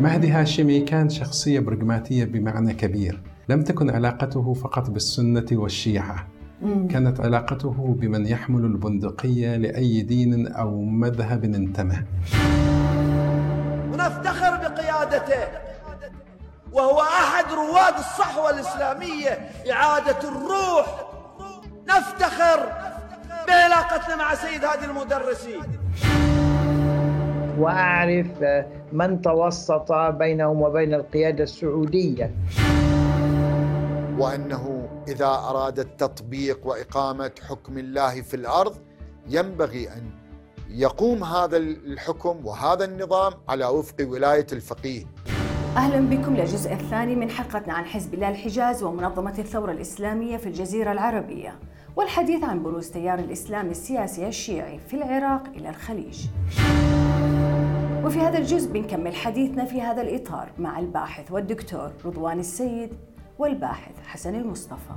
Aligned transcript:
مهدي 0.00 0.30
هاشمي 0.30 0.80
كان 0.80 1.08
شخصية 1.10 1.60
برغماتية 1.60 2.24
بمعنى 2.24 2.74
كبير. 2.74 3.22
لم 3.48 3.62
تكن 3.62 3.90
علاقته 3.90 4.54
فقط 4.54 4.90
بالسنة 4.90 5.46
والشيعة. 5.52 6.26
كانت 6.90 7.20
علاقته 7.20 7.96
بمن 8.00 8.26
يحمل 8.26 8.64
البندقية 8.64 9.56
لأي 9.56 10.02
دين 10.02 10.46
أو 10.46 10.82
مذهب 10.82 11.44
انتمى. 11.44 12.04
ونفتخر 13.92 14.56
بقيادته 14.56 15.48
وهو 16.72 17.00
أحد 17.00 17.44
رواد 17.52 17.94
الصحوة 17.98 18.50
الإسلامية 18.50 19.50
إعادة 19.72 20.28
الروح. 20.28 21.06
نفتخر 21.88 22.72
بعلاقتنا 23.48 24.16
مع 24.16 24.34
سيد 24.34 24.64
هادي 24.64 24.84
المدرسي. 24.84 25.58
وأعرف 27.60 28.26
من 28.92 29.20
توسط 29.22 29.92
بينهم 29.92 30.62
وبين 30.62 30.94
القيادة 30.94 31.44
السعودية. 31.44 32.30
وأنه 34.18 34.88
إذا 35.08 35.26
أراد 35.26 35.78
التطبيق 35.78 36.66
وإقامة 36.66 37.30
حكم 37.48 37.78
الله 37.78 38.22
في 38.22 38.34
الأرض 38.34 38.74
ينبغي 39.28 39.88
أن 39.88 40.02
يقوم 40.68 41.24
هذا 41.24 41.56
الحكم 41.56 42.46
وهذا 42.46 42.84
النظام 42.84 43.32
على 43.48 43.66
وفق 43.66 43.96
ولاية 44.00 44.46
الفقيه. 44.52 45.04
أهلا 45.76 46.00
بكم 46.00 46.36
للجزء 46.36 46.72
الثاني 46.72 47.16
من 47.16 47.30
حلقتنا 47.30 47.74
عن 47.74 47.84
حزب 47.84 48.14
الله 48.14 48.28
الحجاز 48.28 48.82
ومنظمة 48.82 49.38
الثورة 49.38 49.72
الإسلامية 49.72 50.36
في 50.36 50.46
الجزيرة 50.46 50.92
العربية 50.92 51.54
والحديث 51.96 52.44
عن 52.44 52.62
بروز 52.62 52.90
تيار 52.90 53.18
الإسلام 53.18 53.70
السياسي 53.70 54.28
الشيعي 54.28 54.78
في 54.78 54.94
العراق 54.94 55.42
إلى 55.56 55.68
الخليج. 55.68 56.26
وفي 58.04 58.18
هذا 58.18 58.38
الجزء 58.38 58.72
بنكمل 58.72 59.14
حديثنا 59.14 59.64
في 59.64 59.82
هذا 59.82 60.02
الإطار 60.02 60.52
مع 60.58 60.78
الباحث 60.78 61.32
والدكتور 61.32 61.92
رضوان 62.04 62.38
السيد 62.40 62.90
والباحث 63.38 63.92
حسن 64.06 64.34
المصطفى. 64.34 64.94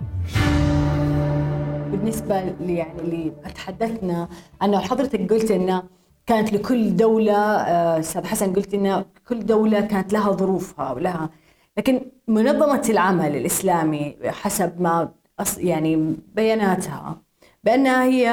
بالنسبة 1.92 2.42
لي 2.42 2.76
يعني 2.76 3.00
اللي 3.02 3.32
تحدثنا 3.56 4.28
عنه 4.62 4.80
حضرتك 4.80 5.34
قلت 5.34 5.52
انه 5.52 5.84
كانت 6.26 6.54
لكل 6.54 6.96
دولة 6.96 7.38
آه، 7.38 8.00
أستاذ 8.00 8.26
حسن 8.26 8.54
قلت 8.54 8.74
إن 8.74 9.06
كل 9.28 9.46
دولة 9.46 9.82
كانت 9.82 10.14
لها 10.14 10.32
ظروفها 10.32 10.92
ولها. 10.92 11.30
لكن 11.78 12.02
منظمة 12.28 12.88
العمل 12.90 13.36
الإسلامي 13.36 14.18
حسب 14.26 14.82
ما 14.82 15.12
يعني 15.58 16.16
بياناتها 16.36 17.22
بأنها 17.64 18.04
هي 18.04 18.30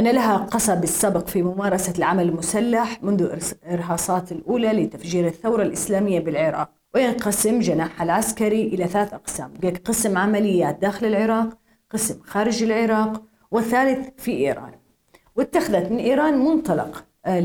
أن 0.00 0.08
لها 0.08 0.36
قصب 0.36 0.84
السبق 0.84 1.26
في 1.26 1.42
ممارسة 1.42 1.92
العمل 1.98 2.28
المسلح 2.28 3.02
منذ 3.02 3.22
الإرهاصات 3.22 4.32
الأولى 4.32 4.72
لتفجير 4.72 5.26
الثورة 5.26 5.62
الإسلامية 5.62 6.20
بالعراق. 6.20 6.70
وينقسم 6.94 7.60
جناح 7.60 8.02
العسكري 8.02 8.62
إلى 8.62 8.86
ثلاث 8.86 9.14
أقسام. 9.14 9.52
قسم 9.84 10.18
عمليات 10.18 10.78
داخل 10.78 11.06
العراق 11.06 11.58
قسم 11.90 12.20
خارج 12.22 12.62
العراق 12.62 13.22
والثالث 13.50 14.08
في 14.16 14.30
إيران. 14.30 14.72
واتخذت 15.36 15.92
من 15.92 15.98
إيران 15.98 16.38
منطلق 16.38 17.04
آه، 17.26 17.40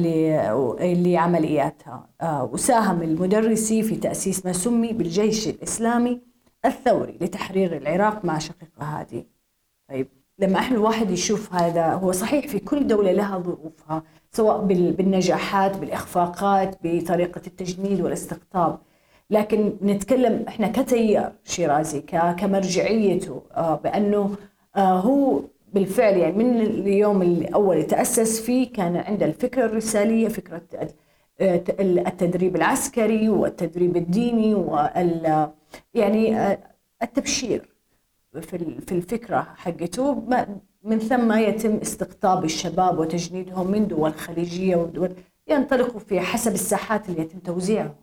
لعملياتها. 0.81 2.09
آه، 2.22 2.44
وساهم 2.44 3.02
المدرسي 3.02 3.84
في 3.84 3.95
تأسيس 3.95 4.45
ما 4.45 4.53
سمي 4.53 4.94
بالجيش 4.94 5.47
الإسلامي 5.47 6.22
الثوري 6.66 7.17
لتحرير 7.22 7.78
العراق 7.78 8.25
مع 8.25 8.40
شقيقة 8.40 8.84
هذه. 8.84 9.25
طيب. 9.90 10.25
لما 10.39 10.59
إحنا 10.59 10.78
الواحد 10.78 11.11
يشوف 11.11 11.53
هذا 11.53 11.86
هو 11.94 12.11
صحيح 12.11 12.47
في 12.47 12.59
كل 12.59 12.88
دولة 12.88 13.11
لها 13.11 13.38
ظروفها 13.39 14.03
سواء 14.31 14.61
بالنجاحات 14.66 15.78
بالإخفاقات 15.78 16.75
بطريقة 16.83 17.41
التجنيد 17.47 18.02
والاستقطاب. 18.02 18.80
لكن 19.30 19.73
نتكلم 19.81 20.45
إحنا 20.47 20.67
كتيار 20.67 21.31
شيرازي 21.44 22.01
كمرجعيته 22.40 23.41
آه، 23.56 23.75
بأنه 23.75 24.35
آه، 24.75 25.00
هو 25.00 25.41
بالفعل 25.74 26.18
يعني 26.18 26.44
من 26.44 26.62
اليوم 26.62 27.22
الأول 27.22 27.84
تاسس 27.84 28.41
فيه 28.41 28.74
كان 28.74 28.95
عنده 28.97 29.25
الفكرة 29.25 29.66
الرسالية 29.66 30.28
فكرة 30.28 30.62
آه، 31.41 31.63
التدريب 31.79 32.56
العسكري 32.56 33.29
والتدريب 33.29 33.97
الديني 33.97 34.53
وال 34.53 35.50
يعني 35.94 36.53
التبشير. 37.03 37.75
في 38.41 38.81
في 38.81 38.91
الفكرة 38.91 39.41
حقته. 39.56 40.28
من 40.84 41.00
ثم 41.00 41.31
يتم 41.31 41.75
استقطاب 41.75 42.44
الشباب 42.46 43.00
وتجنيدهم 43.00 43.72
من 43.72 43.88
دول 43.88 44.13
خليجية 44.13 44.75
ودول 44.75 45.12
ينطلقوا 45.47 46.00
في 46.00 46.19
حسب 46.19 46.53
الساحات 46.53 47.09
اللي 47.09 47.22
يتم 47.22 47.40
توزيعهم. 47.40 47.95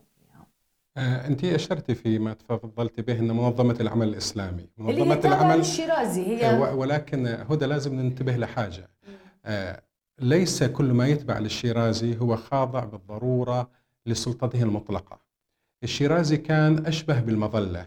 آه، 0.97 1.27
انت 1.27 1.45
اشرتي 1.45 1.95
فيما 1.95 2.35
تفضلت 2.35 3.01
به 3.01 3.19
إن 3.19 3.29
منظمة 3.37 3.77
العمل 3.81 4.09
الإسلامي 4.09 4.69
منظمه 4.79 5.15
اللي 5.15 5.29
هي 5.29 5.29
العمل 5.29 5.61
الشيرازي 5.61 6.27
هي 6.27 6.47
آه، 6.47 6.75
ولكن 6.75 7.27
هدى 7.27 7.67
لازم 7.67 7.95
ننتبه 7.95 8.37
لحاجة. 8.37 8.91
آه، 9.45 9.83
ليس 10.21 10.65
كل 10.65 10.93
ما 10.93 11.07
يتبع 11.07 11.39
للشيرازي 11.39 12.19
هو 12.19 12.37
خاضع 12.37 12.85
بالضرورة 12.85 13.71
لسلطته 14.07 14.63
المطلقة. 14.63 15.19
الشيرازي 15.83 16.37
كان 16.37 16.87
أشبه 16.87 17.21
بالمظلة 17.21 17.87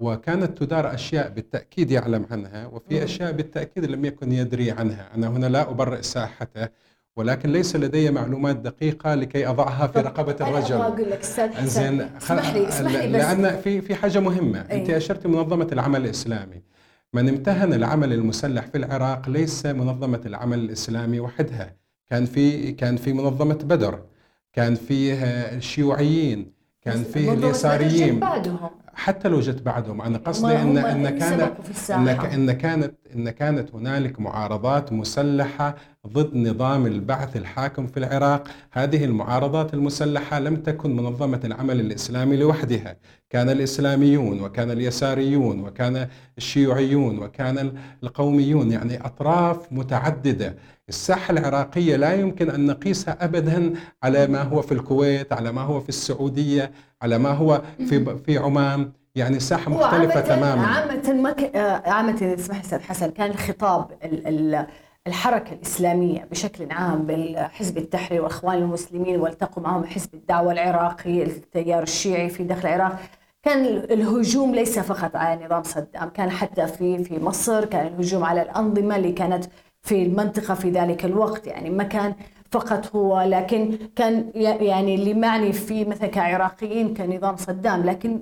وكانت 0.00 0.58
تدار 0.58 0.94
أشياء 0.94 1.28
بالتأكيد 1.28 1.90
يعلم 1.90 2.26
عنها 2.30 2.66
وفي 2.66 3.04
أشياء 3.04 3.32
بالتأكيد 3.32 3.84
لم 3.84 4.04
يكن 4.04 4.32
يدري 4.32 4.70
عنها. 4.70 5.10
أنا 5.14 5.28
هنا 5.28 5.46
لا 5.46 5.70
أبرئ 5.70 6.02
ساحته 6.02 6.68
ولكن 7.16 7.52
ليس 7.52 7.76
لدي 7.76 8.10
معلومات 8.10 8.56
دقيقة 8.56 9.14
لكي 9.14 9.46
أضعها 9.46 9.86
في 9.86 9.98
رقبة 10.00 10.36
الرجل. 10.40 10.74
أنا 10.74 10.86
أقول 10.86 11.10
لك 11.10 11.20
أستاذ 11.20 11.66
زين 11.66 12.00
اسمح 12.00 12.54
لي 12.54 12.68
اسمح 12.68 12.92
لي 12.92 13.08
بس. 13.08 13.24
لأن 13.24 13.60
في 13.60 13.80
في 13.80 13.94
حاجة 13.94 14.20
مهمة. 14.20 14.66
أي. 14.70 14.80
أنت 14.80 14.90
أشرت 14.90 15.26
منظمة 15.26 15.68
العمل 15.72 16.04
الإسلامي. 16.04 16.62
من 17.12 17.28
امتهن 17.28 17.72
العمل 17.72 18.12
المسلح 18.12 18.66
في 18.66 18.78
العراق 18.78 19.28
ليس 19.28 19.66
منظمة 19.66 20.20
العمل 20.26 20.58
الإسلامي 20.58 21.20
وحدها. 21.20 21.76
كان 22.10 22.24
في 22.24 22.72
كان 22.72 22.96
في 22.96 23.12
منظمة 23.12 23.54
بدر 23.54 24.02
كان 24.52 24.74
فيه 24.74 25.24
الشيوعيين 25.24 26.52
كان 26.82 27.02
فيه 27.04 27.32
اليساريين. 27.32 28.20
حتى 29.00 29.28
لو 29.28 29.40
جت 29.40 29.62
بعدهم. 29.62 30.02
أنا 30.02 30.18
قصدي 30.18 30.56
ان 30.62 30.78
إن 30.78 31.18
كانت 31.18 31.52
إن 31.90 32.08
إن 32.08 32.52
كانت 32.52 32.94
إن 33.16 33.30
كانت 33.30 33.74
هنالك 33.74 34.20
معارضات 34.20 34.92
مسلحة 34.92 35.76
ضد 36.06 36.36
نظام 36.36 36.86
البعث 36.86 37.36
الحاكم 37.36 37.86
في 37.86 37.96
العراق. 37.96 38.48
هذه 38.72 39.04
المعارضات 39.04 39.74
المسلحة 39.74 40.38
لم 40.38 40.56
تكن 40.56 40.96
منظمة 40.96 41.40
العمل 41.44 41.80
الإسلامي 41.80 42.36
لوحدها. 42.36 42.96
كان 43.30 43.50
الإسلاميون 43.50 44.40
وكان 44.40 44.70
اليساريون 44.70 45.60
وكان 45.60 46.08
الشيوعيون 46.38 47.18
وكان 47.18 47.72
القوميون 48.02 48.72
يعني 48.72 49.06
أطراف 49.06 49.72
متعددة. 49.72 50.56
الساحة 50.90 51.32
العراقية 51.32 51.96
لا 51.96 52.14
يمكن 52.14 52.50
أن 52.50 52.66
نقيسها 52.66 53.24
ابدا 53.24 53.72
على 54.02 54.26
ما 54.26 54.42
هو 54.42 54.62
في 54.62 54.72
الكويت 54.72 55.32
على 55.32 55.52
ما 55.52 55.60
هو 55.62 55.80
في 55.80 55.88
السعودية 55.88 56.70
على 57.02 57.18
ما 57.18 57.30
هو 57.30 57.62
في 57.88 58.16
في 58.26 58.38
عمان. 58.38 58.92
يعني 59.14 59.40
ساحه 59.40 59.70
مختلفة 59.70 59.96
عامة 60.14 60.20
تماما. 60.20 60.66
عامة 60.66 61.12
ما 61.12 61.32
ك... 61.32 61.56
آه، 61.56 61.90
عامة 61.90 62.34
اسمح 62.38 62.60
أستاذ 62.60 62.80
حسن 62.80 63.10
كان 63.10 63.30
الخطاب 63.30 63.90
ال... 64.04 64.26
ال... 64.26 64.66
الحركة 65.06 65.52
الإسلامية 65.52 66.28
بشكل 66.30 66.72
عام 66.72 67.02
بالحزب 67.06 67.78
التحرير 67.78 68.22
والإخوان 68.22 68.58
المسلمين 68.58 69.20
والتقوا 69.20 69.62
معهم 69.62 69.84
حزب 69.84 70.14
الدعوة 70.14 70.52
العراقي 70.52 71.22
التيار 71.22 71.82
الشيعي 71.82 72.28
في 72.28 72.44
داخل 72.44 72.68
العراق 72.68 72.98
كان 73.42 73.64
الهجوم 73.66 74.54
ليس 74.54 74.78
فقط 74.78 75.16
على 75.16 75.44
نظام 75.44 75.62
صدام 75.62 76.08
كان 76.08 76.30
حتى 76.30 76.66
في 76.66 77.04
في 77.04 77.18
مصر 77.24 77.64
كان 77.64 77.86
الهجوم 77.86 78.24
على 78.24 78.42
الأنظمة 78.42 78.96
اللي 78.96 79.12
كانت 79.12 79.44
في 79.82 80.02
المنطقة 80.02 80.54
في 80.54 80.70
ذلك 80.70 81.04
الوقت 81.04 81.46
يعني 81.46 81.70
ما 81.70 81.84
كان 81.84 82.14
فقط 82.50 82.96
هو 82.96 83.20
لكن 83.20 83.78
كان 83.96 84.30
يعني 84.34 84.94
اللي 84.94 85.14
معني 85.14 85.52
فيه 85.52 85.84
مثلا 85.84 86.06
كعراقيين 86.06 86.94
كنظام 86.94 87.36
صدام 87.36 87.82
لكن 87.84 88.20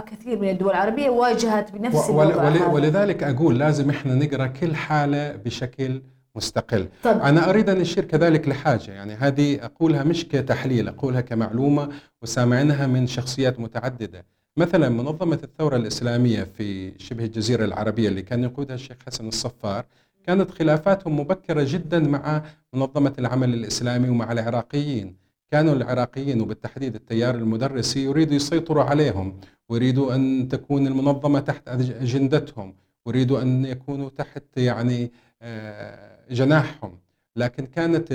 كثير 0.00 0.38
من 0.38 0.48
الدول 0.48 0.70
العربية 0.70 1.10
واجهت 1.10 1.72
بنفس 1.72 2.10
الوضع 2.10 2.66
ولذلك 2.66 3.22
أقول 3.22 3.58
لازم 3.58 3.90
إحنا 3.90 4.14
نقرأ 4.14 4.46
كل 4.46 4.74
حالة 4.74 5.36
بشكل 5.36 6.02
مستقل 6.36 6.88
طب. 7.04 7.20
أنا 7.20 7.50
أريد 7.50 7.70
أن 7.70 7.80
أشير 7.80 8.04
كذلك 8.04 8.48
لحاجة 8.48 8.90
يعني 8.90 9.14
هذه 9.14 9.64
أقولها 9.64 10.04
مش 10.04 10.28
كتحليل 10.28 10.88
أقولها 10.88 11.20
كمعلومة 11.20 11.88
وسامعنها 12.22 12.86
من 12.86 13.06
شخصيات 13.06 13.60
متعددة 13.60 14.24
مثلا 14.56 14.88
منظمة 14.88 15.38
الثورة 15.44 15.76
الإسلامية 15.76 16.44
في 16.44 16.98
شبه 16.98 17.24
الجزيرة 17.24 17.64
العربية 17.64 18.08
اللي 18.08 18.22
كان 18.22 18.44
يقودها 18.44 18.74
الشيخ 18.74 18.96
حسن 19.06 19.28
الصفار 19.28 19.84
كانت 20.26 20.50
خلافاتهم 20.50 21.20
مبكرة 21.20 21.66
جدا 21.68 21.98
مع 21.98 22.42
منظمة 22.72 23.12
العمل 23.18 23.54
الإسلامي 23.54 24.08
ومع 24.08 24.32
العراقيين. 24.32 25.16
كانوا 25.50 25.74
العراقيين 25.74 26.40
وبالتحديد 26.40 26.94
التيار 26.94 27.34
المدرسي 27.34 28.04
يريدوا 28.04 28.34
يسيطروا 28.34 28.84
عليهم 28.84 29.40
ويريدوا 29.68 30.14
أن 30.14 30.48
تكون 30.48 30.86
المنظمة 30.86 31.40
تحت 31.40 31.68
أجندتهم 31.68 32.74
ويريدوا 33.06 33.42
أن 33.42 33.64
يكونوا 33.64 34.10
تحت 34.10 34.44
يعني 34.56 35.12
آه، 35.42 36.18
جناحهم. 36.30 36.98
لكن 37.36 37.66
كانت 37.66 38.12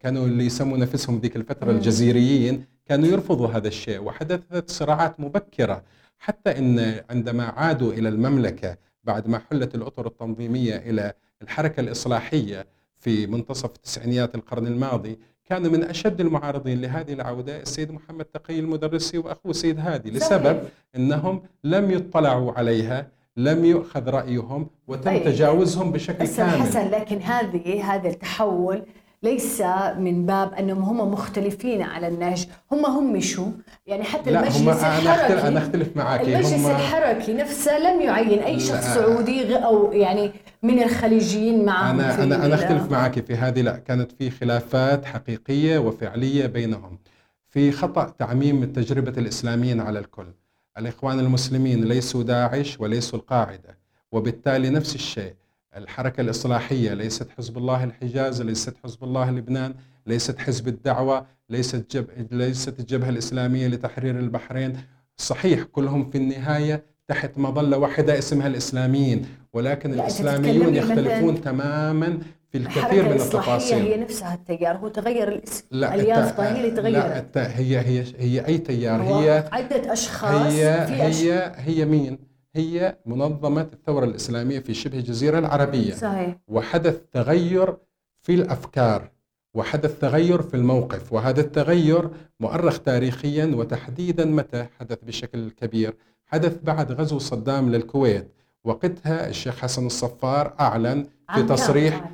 كانوا 0.00 0.26
اللي 0.26 0.46
يسموا 0.46 0.76
نفسهم 0.78 1.18
ذيك 1.18 1.36
الفترة 1.36 1.70
الجزيريين 1.70 2.64
كانوا 2.86 3.08
يرفضوا 3.08 3.48
هذا 3.48 3.68
الشيء 3.68 4.02
وحدثت 4.02 4.70
صراعات 4.70 5.20
مبكرة. 5.20 5.82
حتى 6.18 6.58
أن 6.58 7.00
عندما 7.10 7.44
عادوا 7.44 7.92
إلى 7.92 8.08
المملكة 8.08 8.76
بعد 9.04 9.28
ما 9.28 9.38
حلت 9.38 9.74
الأطر 9.74 10.06
التنظيمية 10.06 10.76
إلى 10.76 11.12
الحركة 11.42 11.80
الإصلاحية 11.80 12.66
في 13.00 13.26
منتصف 13.26 13.76
تسعينيات 13.76 14.34
القرن 14.34 14.66
الماضي 14.66 15.18
كان 15.44 15.62
من 15.72 15.84
أشد 15.84 16.20
المعارضين 16.20 16.80
لهذه 16.80 17.12
العودة 17.12 17.62
السيد 17.62 17.92
محمد 17.92 18.24
تقي 18.24 18.58
المدرسي 18.58 19.18
وأخوه 19.18 19.50
السيد 19.50 19.80
هادي 19.80 20.10
لسبب 20.10 20.68
أنهم 20.96 21.42
لم 21.64 21.90
يطلعوا 21.90 22.52
عليها 22.52 23.08
لم 23.36 23.64
يؤخذ 23.64 24.10
رأيهم 24.10 24.66
وتم 24.88 25.10
طيب. 25.10 25.24
تجاوزهم 25.24 25.92
بشكل 25.92 26.26
كامل 26.26 26.62
حسن 26.62 26.90
لكن 26.90 27.22
هذه 27.22 27.94
هذا 27.94 28.08
التحول 28.08 28.82
ليس 29.24 29.62
من 29.98 30.26
باب 30.26 30.54
أنهم 30.54 30.82
هم 30.82 31.12
مختلفين 31.12 31.82
على 31.82 32.08
النهج. 32.08 32.46
هم 32.72 32.86
هم 32.86 33.20
شو؟ 33.20 33.46
يعني 33.86 34.04
حتى 34.04 34.30
لا 34.30 34.40
المجلس 34.40 34.56
هم 34.60 34.68
الحركي 34.68 35.48
أنا 35.48 35.58
أختلف 35.58 35.96
معك. 35.96 36.20
المجلس 36.20 36.52
هم 36.52 36.70
الحركي 36.70 37.32
نفسه 37.34 37.78
لم 37.78 38.00
يعين 38.00 38.38
أي 38.38 38.60
شخص 38.60 38.94
سعودي 38.94 39.56
أو 39.56 39.92
يعني 39.92 40.30
من 40.62 40.82
الخليجيين 40.82 41.64
معهم 41.64 42.00
أنا 42.00 42.22
أنا 42.22 42.46
أنا 42.46 42.54
أختلف 42.54 42.90
معك 42.90 43.24
في 43.24 43.34
هذه. 43.34 43.60
لا 43.60 43.76
كانت 43.76 44.12
في 44.12 44.30
خلافات 44.30 45.04
حقيقية 45.04 45.78
وفعلية 45.78 46.46
بينهم. 46.46 46.98
في 47.48 47.72
خطأ 47.72 48.14
تعميم 48.18 48.64
تجربه 48.64 49.20
الإسلاميين 49.20 49.80
على 49.80 49.98
الكل. 49.98 50.26
الإخوان 50.78 51.20
المسلمين 51.20 51.84
ليسوا 51.84 52.22
داعش 52.22 52.80
وليسوا 52.80 53.18
القاعدة 53.18 53.78
وبالتالي 54.12 54.70
نفس 54.70 54.94
الشيء. 54.94 55.34
الحركة 55.76 56.20
الإصلاحية 56.20 56.94
ليست 56.94 57.28
حزب 57.38 57.58
الله 57.58 57.84
الحجاز 57.84 58.42
ليست 58.42 58.74
حزب 58.84 59.04
الله 59.04 59.30
لبنان 59.30 59.74
ليست 60.06 60.38
حزب 60.38 60.68
الدعوة 60.68 61.26
ليست, 61.50 61.96
جب... 61.96 62.06
ليست 62.30 62.80
الجبهة 62.80 63.08
الإسلامية 63.08 63.66
لتحرير 63.66 64.18
البحرين. 64.18 64.76
صحيح 65.16 65.62
كلهم 65.62 66.10
في 66.10 66.18
النهاية 66.18 66.84
تحت 67.08 67.38
مظلة 67.38 67.78
واحدة 67.78 68.18
اسمها 68.18 68.46
الإسلاميين 68.46 69.26
ولكن 69.52 69.94
الإسلاميون 69.94 70.74
يختلفون 70.74 71.40
تماما 71.40 72.18
في 72.52 72.58
الكثير 72.58 73.04
من 73.04 73.12
التفاصيل. 73.12 73.78
هي 73.78 73.96
نفسها 73.96 74.34
التيار 74.34 74.76
هو 74.76 74.88
تغير 74.88 75.28
الاسم 75.28 75.64
لا 75.70 75.94
اليافطة 75.94 76.42
هي 76.42 76.60
اللي 76.60 76.70
تغيرت 76.70 77.36
لا 77.36 77.58
هي 77.58 77.78
هي 77.78 78.04
هي 78.18 78.46
أي 78.46 78.58
تيار؟ 78.58 79.02
هي 79.02 79.48
عدة 79.52 79.92
أشخاص 79.92 80.52
هي 80.52 80.86
في 80.86 80.92
هي 80.92 81.52
هي 81.56 81.84
مين؟ 81.84 82.33
هي 82.54 82.96
منظمة 83.06 83.68
الثورة 83.72 84.04
الإسلامية 84.04 84.58
في 84.58 84.74
شبه 84.74 84.98
الجزيرة 84.98 85.38
العربية. 85.38 85.94
صحيح. 85.94 86.36
وحدث 86.48 87.00
تغير 87.12 87.76
في 88.22 88.34
الأفكار 88.34 89.10
وحدث 89.54 89.98
تغير 89.98 90.42
في 90.42 90.54
الموقف 90.54 91.12
وهذا 91.12 91.40
التغير 91.40 92.10
مؤرخ 92.40 92.78
تاريخيا 92.78 93.46
وتحديدا 93.46 94.24
متى 94.24 94.66
حدث 94.80 94.98
بشكل 95.04 95.50
كبير. 95.50 95.94
حدث 96.26 96.58
بعد 96.62 96.92
غزو 96.92 97.18
صدام 97.18 97.70
للكويت 97.70 98.28
وقتها 98.64 99.28
الشيخ 99.28 99.58
حسن 99.58 99.86
الصفار 99.86 100.54
أعلن 100.60 101.06
في 101.34 101.42
تصريح 101.42 102.10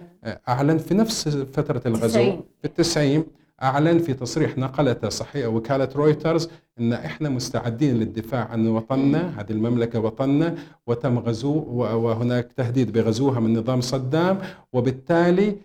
أعلن. 0.49 0.79
في 0.79 0.95
نفس 0.95 1.29
فترة 1.29 1.83
الغزو 1.87 2.43
في 2.61 2.65
التسعين 2.65 3.25
أعلن 3.63 3.99
في 3.99 4.15
تصريح 4.15 4.59
نقلته 4.59 5.09
صحيح 5.09 5.49
وكالة 5.49 5.89
رويترز 5.97 6.51
أن 6.81 6.93
إحنا 6.93 7.29
مستعدين 7.29 7.97
للدفاع 7.97 8.45
عن 8.45 8.67
وطننا 8.69 9.41
هذه 9.41 9.51
المملكة 9.53 10.01
وطننا 10.01 10.55
وتم 10.87 11.19
غزو 11.19 11.65
وهناك 11.75 12.53
تهديد 12.53 12.93
بغزوها 12.93 13.41
من 13.41 13.59
نظام 13.59 13.81
صدام 13.81 14.39
وبالتالي 14.73 15.57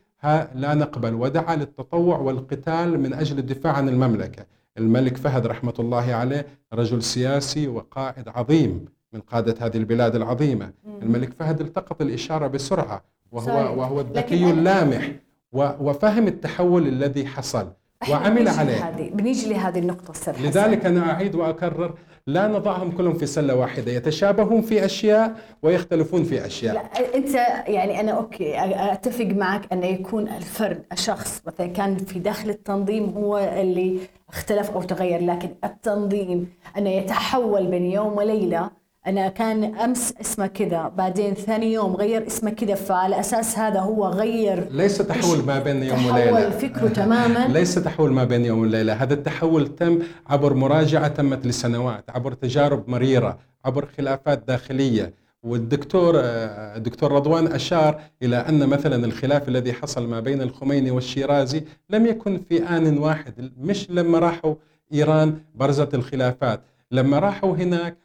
لا 0.56 0.74
نقبل 0.74 1.14
ودعا 1.14 1.56
للتطوع 1.56 2.18
والقتال 2.18 3.00
من 3.00 3.14
أجل 3.14 3.40
الدفاع 3.40 3.74
عن 3.74 3.90
المملكة. 3.90 4.46
الملك 4.78 5.18
فهد 5.18 5.48
رحمة 5.48 5.74
الله 5.80 6.14
عليه 6.14 6.46
رجل 6.74 7.04
سياسي 7.04 7.68
وقائد 7.68 8.28
عظيم 8.28 8.86
من 9.14 9.20
قادة 9.20 9.66
هذه 9.66 9.78
البلاد 9.78 10.16
العظيمة. 10.16 10.72
الملك 11.02 11.34
فهد 11.34 11.62
التقط 11.62 12.02
الإشارة 12.02 12.48
بسرعة 12.48 13.04
وهو, 13.32 13.80
وهو 13.80 14.02
الذكي 14.02 14.52
اللامح 14.52 15.12
وفهم 15.54 16.28
التحول 16.28 16.88
الذي 16.88 17.26
حصل. 17.26 17.68
وعمل 18.12 18.48
عليه. 18.48 18.90
هذه 18.90 19.10
بنيجي 19.14 19.50
لهذه 19.54 19.80
النقطة 19.80 20.12
أستاذ 20.12 20.48
لذلك 20.48 20.86
أنا 20.86 21.12
أعيد 21.12 21.36
وأكرر 21.36 21.94
لا 22.28 22.48
نضعهم 22.48 22.92
كلهم 22.92 23.14
في 23.14 23.26
سلة 23.26 23.56
واحدة 23.56 23.92
يتشابهون 23.92 24.62
في 24.62 24.86
أشياء 24.86 25.36
ويختلفون 25.64 26.24
في 26.24 26.46
أشياء. 26.46 26.74
لا 26.74 27.16
أنت 27.16 27.34
يعني 27.68 28.00
أنا 28.00 28.12
أوكي 28.12 28.54
أتفق 28.94 29.26
معك 29.26 29.74
أن 29.74 29.84
يكون 29.84 30.28
الفرد 30.28 30.84
الشخص 30.92 31.42
مثلا 31.48 31.68
كان 31.68 31.98
في 31.98 32.20
داخل 32.20 32.50
التنظيم 32.50 33.10
هو 33.10 33.38
اللي 33.38 34.00
اختلف 34.30 34.72
أو 34.72 34.82
تغير 34.82 35.22
لكن 35.22 35.50
التنظيم 35.64 36.50
أنه 36.78 36.90
يتحول 36.90 37.68
بين 37.68 37.86
يوم 37.86 38.18
وليلة 38.18 38.70
أنا 39.08 39.28
كان 39.30 39.64
أمس 39.76 40.14
اسمه 40.22 40.48
كذا 40.48 40.88
بعدين 40.98 41.34
ثاني 41.34 41.74
يوم 41.74 41.96
غير 41.96 42.28
اسمه 42.28 42.52
كذا 42.52 42.76
فعلى 42.76 43.20
أساس 43.20 43.58
هذا 43.58 43.80
هو 43.80 44.06
غير 44.08 44.68
ليس 44.72 44.98
تحول 44.98 45.46
ما 45.46 45.60
بين 45.60 45.84
يوم 45.84 46.06
وليلة. 46.06 46.32
تحول 46.32 46.52
فكره 46.52 46.88
تماما. 46.88 47.48
ليس 47.58 47.76
تحول 47.76 48.12
ما 48.14 48.24
بين 48.24 48.46
يوم 48.46 48.60
وليلة. 48.60 48.94
هذا 48.94 49.14
التحول 49.14 49.76
تم 49.76 50.00
عبر 50.28 50.54
مراجعة 50.54 51.08
تمت 51.08 51.46
لسنوات 51.48 52.04
عبر 52.10 52.34
تجارب 52.34 52.90
مريرة 52.90 53.38
عبر 53.66 53.88
خلافات 53.98 54.44
داخلية. 54.48 55.14
والدكتور 55.44 56.14
الدكتور 56.16 57.12
رضوان 57.12 57.48
أشار 57.48 58.02
إلى 58.24 58.36
أن 58.38 58.68
مثلا 58.70 59.06
الخلاف 59.06 59.48
الذي 59.48 59.74
حصل 59.74 60.08
ما 60.08 60.20
بين 60.20 60.42
الخميني 60.42 60.92
والشيرازي 60.92 61.64
لم 61.90 62.06
يكن 62.06 62.42
في 62.50 62.64
آن 62.64 62.98
واحد 62.98 63.52
مش 63.62 63.92
لما 63.92 64.20
راحوا 64.20 64.56
إيران 64.94 65.38
برزت 65.56 65.94
الخلافات. 65.94 66.62
لما 66.96 67.20
راحوا 67.20 67.56
هناك 67.56 67.98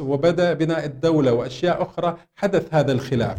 وبدأ 0.00 0.52
بناء 0.52 0.84
الدولة 0.84 1.32
وأشياء 1.32 1.82
أخرى 1.82 2.16
حدث 2.36 2.74
هذا 2.74 2.92
الخلاف. 2.92 3.38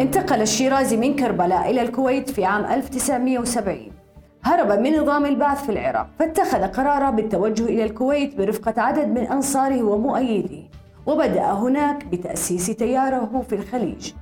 انتقل 0.00 0.42
الشيرازي 0.42 0.96
من 0.96 1.16
كربلاء 1.16 1.70
إلى 1.70 1.82
الكويت 1.82 2.30
في 2.30 2.44
عام 2.44 2.64
1970 2.64 3.78
هرب 4.44 4.78
من 4.80 4.96
نظام 4.96 5.26
البعث 5.26 5.64
في 5.64 5.72
العراق 5.72 6.08
فاتخذ 6.18 6.62
قرارا 6.66 7.10
بالتوجه 7.10 7.64
إلى 7.64 7.84
الكويت 7.84 8.38
برفقة 8.38 8.82
عدد 8.82 9.08
من 9.08 9.26
أنصاره 9.26 9.82
ومؤيديه 9.82 10.62
وبدأ 11.06 11.52
هناك 11.52 12.04
بتأسيس 12.06 12.66
تياره 12.66 13.44
في 13.48 13.54
الخليج 13.54 14.12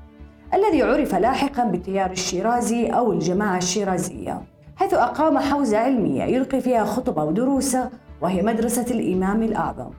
الذي 0.54 0.82
عرف 0.82 1.14
لاحقا 1.14 1.64
بالتيار 1.64 2.10
الشيرازي 2.10 2.86
أو 2.86 3.12
الجماعة 3.12 3.58
الشيرازية 3.58 4.42
حيث 4.76 4.94
أقام 4.94 5.38
حوزة 5.38 5.78
علمية 5.78 6.24
يلقي 6.24 6.60
فيها 6.60 6.84
خطبة 6.84 7.24
ودروسه 7.24 7.90
وهي 8.22 8.42
مدرسة 8.42 8.86
الإمام 8.90 9.42
الأعظم. 9.42 9.90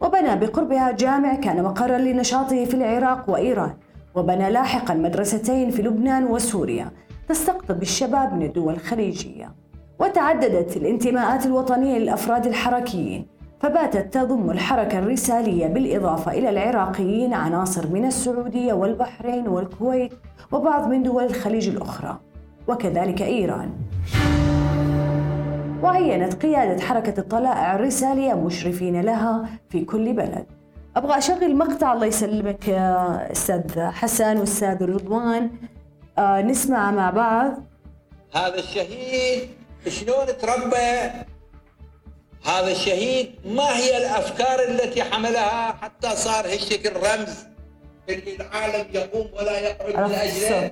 وبنى 0.00 0.36
بقربها 0.36 0.92
جامع 0.92 1.34
كان 1.34 1.62
مقرا 1.62 1.98
لنشاطه 1.98 2.64
في 2.64 2.74
العراق 2.74 3.30
وإيران. 3.30 3.74
وبنى 4.14 4.50
لاحقا 4.50 4.94
مدرستين 4.94 5.70
في 5.70 5.82
لبنان 5.82 6.24
وسوريا 6.24 6.90
تستقطب 7.28 7.82
الشباب 7.82 8.34
من 8.34 8.42
الدول 8.42 8.74
الخليجية. 8.74 9.54
وتعددت 10.00 10.76
الانتماءات 10.76 11.46
الوطنية 11.46 11.98
للأفراد 11.98 12.46
الحركيين 12.46 13.26
فباتت 13.60 14.14
تضم 14.14 14.50
الحركة 14.50 14.98
الرسالية 14.98 15.66
بالإضافة 15.66 16.32
إلى 16.32 16.50
العراقيين 16.50 17.34
عناصر 17.34 17.86
من 17.86 18.04
السعودية 18.04 18.72
والبحرين 18.72 19.48
والكويت 19.48 20.12
وبعض 20.52 20.88
من 20.88 21.02
دول 21.02 21.24
الخليج 21.24 21.68
الأخرى. 21.68 22.18
وكذلك 22.68 23.22
إيران. 23.22 23.70
وعينت 25.82 26.42
قيادة 26.42 26.82
حركة 26.82 27.20
الطلائع 27.20 27.74
الرسالية 27.74 28.34
مشرفين 28.34 29.00
لها 29.00 29.48
في 29.70 29.84
كل 29.84 30.12
بلد. 30.12 30.46
أبغى 30.96 31.18
أشغل 31.18 31.56
مقطع 31.56 31.92
الله 31.92 32.06
يسلمك 32.06 32.68
يا 32.68 33.32
أستاذ 33.32 33.80
حسن 33.80 34.38
وأستاذ 34.38 34.82
رضوان. 34.82 35.50
آه 36.18 36.42
نسمع 36.42 36.90
مع 36.90 37.10
بعض. 37.10 37.52
هذا 38.34 38.58
الشهيد 38.58 39.48
شلون 39.88 40.26
تربى؟ 40.26 41.10
هذا 42.44 42.70
الشهيد 42.70 43.34
ما 43.44 43.76
هي 43.76 43.96
الأفكار 43.96 44.68
التي 44.68 45.02
حملها 45.02 45.72
حتى 45.72 46.10
صار 46.10 46.44
هالشكل 46.44 46.92
رمز 46.96 47.46
اللي 48.08 48.36
العالم 48.36 48.86
يقوم 48.94 49.26
ولا 49.38 49.58
يقعد 49.58 50.10
من 50.10 50.14
أجله؟ 50.14 50.70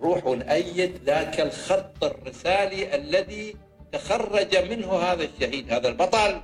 نروح 0.00 0.26
ونأيد 0.26 1.00
ذاك 1.06 1.40
الخط 1.40 2.04
الرسالي 2.04 2.94
الذي 2.94 3.56
تخرج 3.96 4.56
منه 4.70 4.92
هذا 4.92 5.24
الشهيد 5.24 5.72
هذا 5.72 5.88
البطل. 5.88 6.40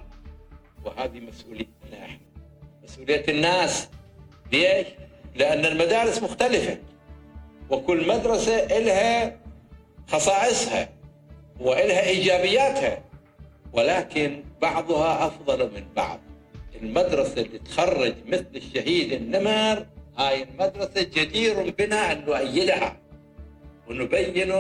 وهذه 0.84 1.20
مسؤوليتنا 1.20 2.04
إحنا 2.04 2.18
مسؤولية 2.84 3.24
الناس 3.28 3.88
ليش؟ 4.52 4.86
لأن 5.34 5.64
المدارس 5.64 6.22
مختلفة. 6.22 6.78
وكل 7.70 8.08
مدرسة 8.08 8.56
إلها 8.58 9.36
خصائصها 10.08 10.88
وإلها 11.60 12.06
إيجابياتها. 12.06 13.04
ولكن 13.72 14.44
بعضها 14.62 15.26
أفضل 15.26 15.70
من 15.74 15.84
بعض. 15.96 16.20
المدرسة 16.82 17.40
اللي 17.42 17.58
تخرج 17.58 18.14
مثل 18.26 18.46
الشهيد 18.54 19.12
النمر 19.12 19.86
هاي 20.18 20.42
المدرسة 20.42 21.02
جدير 21.02 21.70
بنا 21.78 22.12
أن 22.12 22.24
نؤيدها 22.24 22.96
ونبين 23.88 24.52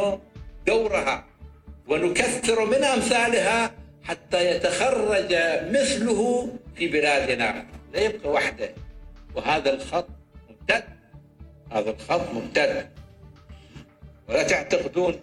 دورها. 0.66 1.31
ونكثر 1.88 2.64
من 2.64 2.84
أمثالها 2.84 3.70
حتى 4.02 4.50
يتخرج 4.50 5.34
مثله 5.70 6.48
في 6.74 6.88
بلادنا. 6.88 7.64
لا 7.94 8.00
يبقى 8.00 8.30
وحده. 8.30 8.70
وهذا 9.34 9.74
الخط 9.74 10.08
ممتد. 10.50 10.84
هذا 11.72 11.90
الخط 11.90 12.34
ممتد. 12.34 12.86
ولا 14.28 14.42
تعتقدون 14.42 15.14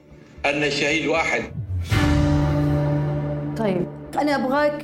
أن 0.45 0.63
الشهيد 0.63 1.07
واحد. 1.07 1.43
طيب 3.57 3.87
أنا 4.21 4.35
أبغاك 4.35 4.83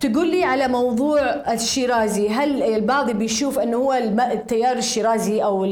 تقول 0.00 0.30
لي 0.30 0.44
على 0.44 0.68
موضوع 0.68 1.20
الشيرازي. 1.52 2.28
هل 2.28 2.62
البعض 2.62 3.10
بيشوف 3.10 3.58
أنه 3.58 3.76
هو 3.76 3.92
التيار 4.32 4.76
الشيرازي 4.76 5.42
أو 5.42 5.64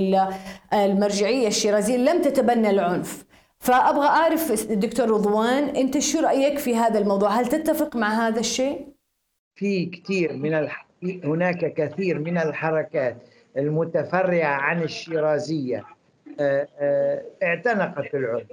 المرجعية 0.72 1.48
الشيرازية 1.48 1.96
لم 1.96 2.22
تتبنى 2.22 2.70
العنف؟ 2.70 3.24
فأبغى 3.58 4.06
أعرف 4.06 4.72
دكتور 4.72 5.10
رضوان 5.10 5.64
أنت 5.64 5.98
شو 5.98 6.20
رأيك 6.20 6.58
في 6.58 6.76
هذا 6.76 6.98
الموضوع؟ 6.98 7.28
هل 7.28 7.46
تتفق 7.46 7.96
مع 7.96 8.08
هذا 8.08 8.40
الشيء؟ 8.40 8.86
في 9.54 9.86
كثير 9.86 10.32
من 10.32 10.54
الح... 10.54 10.86
هناك 11.24 11.74
كثير 11.74 12.18
من 12.18 12.38
الحركات 12.38 13.16
المتفرعة 13.56 14.54
عن 14.54 14.82
الشيرازية. 14.82 15.84
آه، 16.40 16.68
آه، 16.78 17.22
اعتنقت 17.42 18.14
العنف 18.14 18.46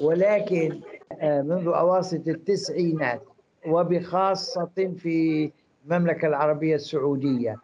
ولكن 0.00 0.80
آه، 1.20 1.42
منذ 1.42 1.66
أواسط 1.66 2.28
التسعينات 2.28 3.22
وبخاصة 3.66 4.94
في 4.98 5.50
المملكة 5.86 6.28
العربية 6.28 6.74
السعودية 6.74 7.56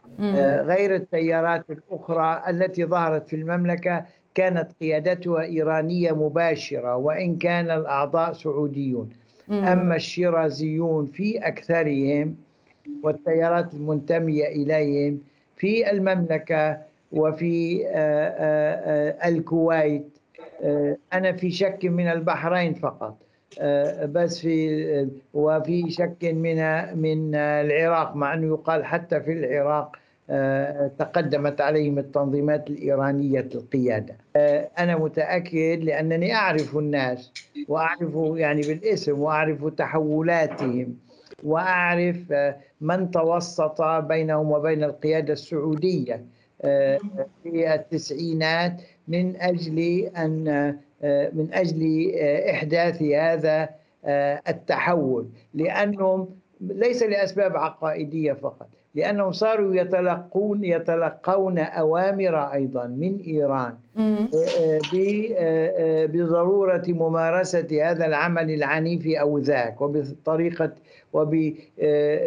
غير 0.61 0.95
التيارات 0.95 1.65
الأخرى 1.71 2.43
التي 2.49 2.85
ظهرت 2.85 3.29
في 3.29 3.37
المملكة 3.37 4.05
كانت 4.35 4.69
قيادتها 4.81 5.43
إيرانية 5.43 6.13
مباشرة 6.13 6.97
وإن 6.97 7.39
كان 7.39 7.71
الأعضاء 7.71 8.33
سعوديون. 8.33 9.11
أما 9.51 9.97
الشيرازيون 9.97 11.07
في 11.07 11.39
أكثرهم 11.39 12.37
والتيارات 13.03 13.75
المنتمية 13.75 14.47
إليهم 14.47 15.19
في 15.57 15.91
المملكة 15.91 16.79
وفي 17.13 17.87
آه، 17.87 17.91
آه، 17.91 19.15
آه، 19.25 19.29
الكويت 19.29 20.19
أنا 21.13 21.33
في 21.33 21.51
شك 21.51 21.79
من 21.85 22.07
البحرين 22.07 22.75
فقط 22.75 23.17
بس 24.05 24.39
في 24.39 25.09
وفي 25.35 25.91
شك 25.91 26.17
من 26.25 26.57
من 26.99 27.35
العراق 27.35 28.17
مع 28.17 28.35
أنه 28.35 28.47
يقال 28.47 28.85
حتى 28.85 29.21
في 29.21 29.33
العراق 29.33 29.97
تقدمت 30.99 31.61
عليهم 31.61 31.99
التنظيمات 31.99 32.71
الإيرانية 32.71 33.49
القيادة 33.55 34.17
أنا 34.79 34.97
متأكد 34.97 35.79
لأنني 35.83 36.35
أعرف 36.35 36.77
الناس 36.77 37.33
وأعرف 37.69 38.15
يعني 38.37 38.63
بالاسم 38.63 39.21
وأعرف 39.21 39.65
تحولاتهم 39.65 40.97
وأعرف 41.45 42.17
من 42.81 43.11
توسط 43.11 43.83
بينهم 43.83 44.51
وبين 44.51 44.85
القيادة 44.85 45.33
السعودية 45.33 46.25
في 47.43 47.75
التسعينات 47.75 48.83
من 49.09 49.37
أجل 49.37 50.11
أن 50.17 50.77
من 51.33 51.49
أجل 51.53 52.13
إحداث 52.51 53.03
هذا 53.03 53.69
التحول. 54.49 55.29
لأنهم 55.55 56.29
ليس 56.61 57.03
لأسباب 57.03 57.57
عقائدية 57.57 58.33
فقط. 58.33 58.69
لأنهم 58.95 59.33
صاروا 59.33 59.75
يتلقون 59.75 60.65
يتلقون 60.65 61.59
أوامر 61.59 62.37
أيضا 62.37 62.87
من 62.87 63.19
إيران. 63.27 63.75
آه، 63.99 64.29
آه، 64.35 64.81
آه، 65.39 66.07
بضرورة 66.07 66.85
ممارسة 66.89 67.91
هذا 67.91 68.07
العمل 68.07 68.51
العنيف 68.51 69.07
أو 69.07 69.39
ذاك 69.39 69.81
وبطريقة 69.81 70.73
وبالاشتغال 71.13 72.21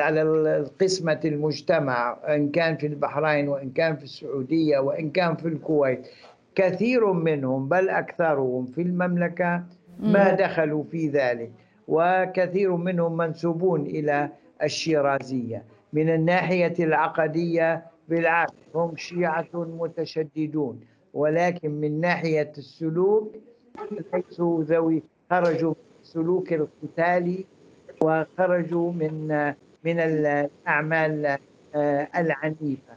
على 0.00 0.66
قسمة 0.80 1.20
المجتمع 1.24 2.16
إن 2.28 2.48
كان 2.48 2.76
في 2.76 2.86
البحرين 2.86 3.48
وإن 3.48 3.70
كان 3.70 3.96
في 3.96 4.04
السعودية 4.04 4.78
وإن 4.78 5.10
كان 5.10 5.36
في 5.36 5.48
الكويت. 5.48 6.06
كثير 6.54 7.12
منهم 7.12 7.68
بل 7.68 7.88
أكثرهم 7.88 8.66
في 8.66 8.82
المملكة 8.82 9.62
ما 10.00 10.34
دخلوا 10.34 10.84
في 10.90 11.08
ذلك. 11.08 11.50
وكثير 11.88 12.76
منهم 12.76 13.16
منسوبون 13.16 13.86
إلى 13.86 14.28
الشيرازية 14.62 15.64
من 15.92 16.08
الناحية 16.14 16.74
العقدية 16.84 17.86
بالعكس 18.08 18.52
هم 18.74 18.96
شيعة 18.96 19.48
متشددون 19.54 20.80
ولكن 21.14 21.70
من 21.70 22.00
ناحية 22.00 22.52
السلوك 22.58 23.36
ليسوا 24.14 24.64
ذوي 24.64 25.02
خرجوا 25.30 25.70
من 25.70 26.00
السلوك 26.02 26.52
القتالي 26.52 27.44
وخرجوا 28.00 28.92
من 28.92 29.28
من 29.84 30.00
الأعمال 30.00 31.38
آه، 31.74 32.08
العنيفة. 32.16 32.92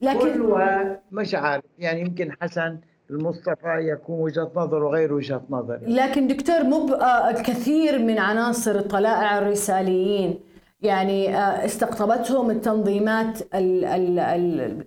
لكن 0.00 0.18
كلها 0.18 1.00
مش 1.12 1.34
عارف 1.34 1.64
يعني 1.78 2.00
يمكن 2.00 2.32
حسن 2.40 2.78
المصطفى 3.10 3.78
يكون 3.80 4.20
وجهة 4.20 4.50
نظره 4.56 4.88
غير 4.88 5.12
وجهة 5.14 5.42
نظري 5.50 5.86
لكن 5.86 6.26
دكتور 6.26 6.62
مو 6.62 6.94
آه، 6.94 7.32
كثير 7.32 7.98
من 7.98 8.18
عناصر 8.18 8.70
الطلائع 8.70 9.38
الرساليين 9.38 10.38
يعني 10.80 11.36
آه، 11.36 11.64
استقطبتهم 11.64 12.50
التنظيمات 12.50 13.38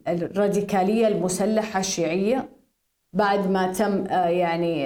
الراديكالية 0.08 1.08
المسلحة 1.08 1.80
الشيعية 1.80 2.50
بعد 3.14 3.52
ما 3.52 3.74
تم 3.74 4.04
آه، 4.08 4.28
يعني 4.28 4.82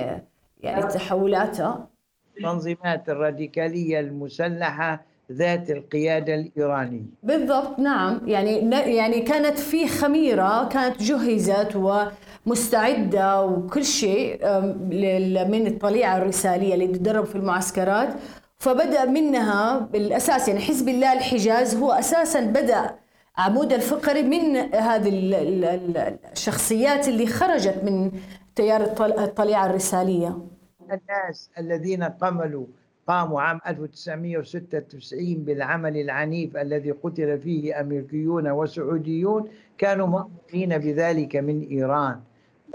يعني 0.62 0.84
تحولاتها. 0.84 1.88
تنظيمات 2.44 3.10
الراديكالية 3.10 4.00
المسلحة 4.00 5.06
ذات 5.32 5.70
القيادة 5.70 6.36
الإيرانية. 6.36 7.06
بالضبط 7.24 7.80
نعم. 7.80 8.22
يعني 8.26 8.70
يعني 8.96 9.22
كانت 9.22 9.60
في 9.60 9.88
خميرة 9.88 10.70
كانت 10.70 11.04
جهزت 11.04 11.76
ومستعدة 12.46 13.46
وكل 13.46 13.86
شيء 13.86 14.40
من 15.50 15.68
الطليعة 15.68 16.18
الرسالية 16.18 16.74
اللي 16.74 16.88
تدرب 16.88 17.26
في 17.26 17.36
المعسكرات. 17.36 18.14
فبدأ 18.64 19.06
منها 19.06 19.80
بالأساس 19.80 20.48
يعني 20.48 20.60
حزب 20.60 20.90
الله 20.90 21.14
الحجاز 21.14 21.76
هو 21.76 21.92
أساسا 21.92 22.46
بدأ 22.46 22.96
عمود 23.38 23.74
الفقري 23.74 24.24
من 24.24 24.56
هذه 24.76 25.10
الشخصيات 26.32 27.08
اللي 27.08 27.28
خرجت 27.28 27.84
من 27.84 28.12
تيار 28.56 28.82
الطليعة 29.02 29.66
الرسالية. 29.66 30.38
الناس 30.82 31.50
الذين 31.58 32.04
قملوا 32.04 32.66
قاموا 33.08 33.42
عام 33.42 33.60
1996 33.68 35.36
بالعمل 35.36 35.98
العنيف 35.98 36.58
الذي 36.58 36.92
قتل 36.92 37.40
فيه 37.40 37.82
أمريكيون 37.82 38.50
وسعوديون 38.50 39.50
كانوا 39.78 40.08
مؤمنين 40.08 40.78
بذلك 40.78 41.36
من 41.36 41.68
إيران. 41.68 42.20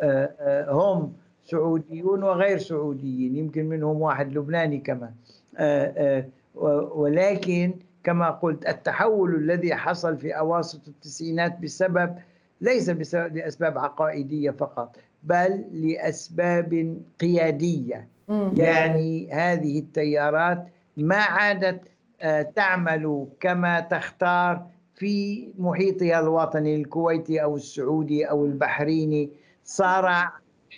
آه، 0.02 0.35
آه، 0.40 0.73
هم 0.73 1.12
سعوديون 1.45 2.23
وغير 2.23 2.59
سعوديين 2.59 3.37
يمكن 3.37 3.66
منهم 3.66 4.00
واحد 4.00 4.33
لبناني 4.33 4.78
كمان. 4.78 5.12
ولكن 6.94 7.74
كما 8.04 8.30
قلت 8.30 8.68
التحول 8.68 9.34
الذي 9.34 9.74
حصل 9.74 10.16
في 10.18 10.32
أواسط 10.38 10.88
التسعينات 10.88 11.58
بسبب 11.58 12.14
ليس 12.60 12.90
بسبب 12.90 13.36
لأسباب 13.36 13.78
عقائدية 13.78 14.50
فقط 14.50 14.96
بل 15.22 15.64
لأسباب 15.72 16.98
قيادية. 17.20 18.08
يعني 18.56 19.32
هذه 19.32 19.78
التيارات 19.78 20.64
ما 20.96 21.16
عادت 21.16 21.80
آه، 22.20 22.42
تعمل 22.42 23.26
كما 23.40 23.80
تختار 23.80 24.66
في 24.94 25.48
محيطها 25.58 26.20
الوطني 26.20 26.74
الكويتي 26.76 27.42
أو 27.42 27.56
السعودي 27.56 28.24
أو 28.24 28.46
البحريني. 28.46 29.30
صار 29.64 30.30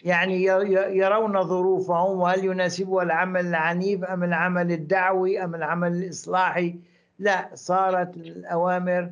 يعني 0.05 0.45
يرون 0.97 1.43
ظروفهم 1.43 2.21
وهل 2.21 2.45
يناسبها 2.45 3.03
العمل 3.03 3.47
العنيف 3.47 4.05
أم 4.05 4.25
العمل 4.25 4.73
الدعوي 4.73 5.45
أم 5.45 5.55
العمل 5.55 5.93
الإصلاحي 5.93 6.75
لا 7.19 7.49
صارت 7.55 8.17
الأوامر 8.17 9.11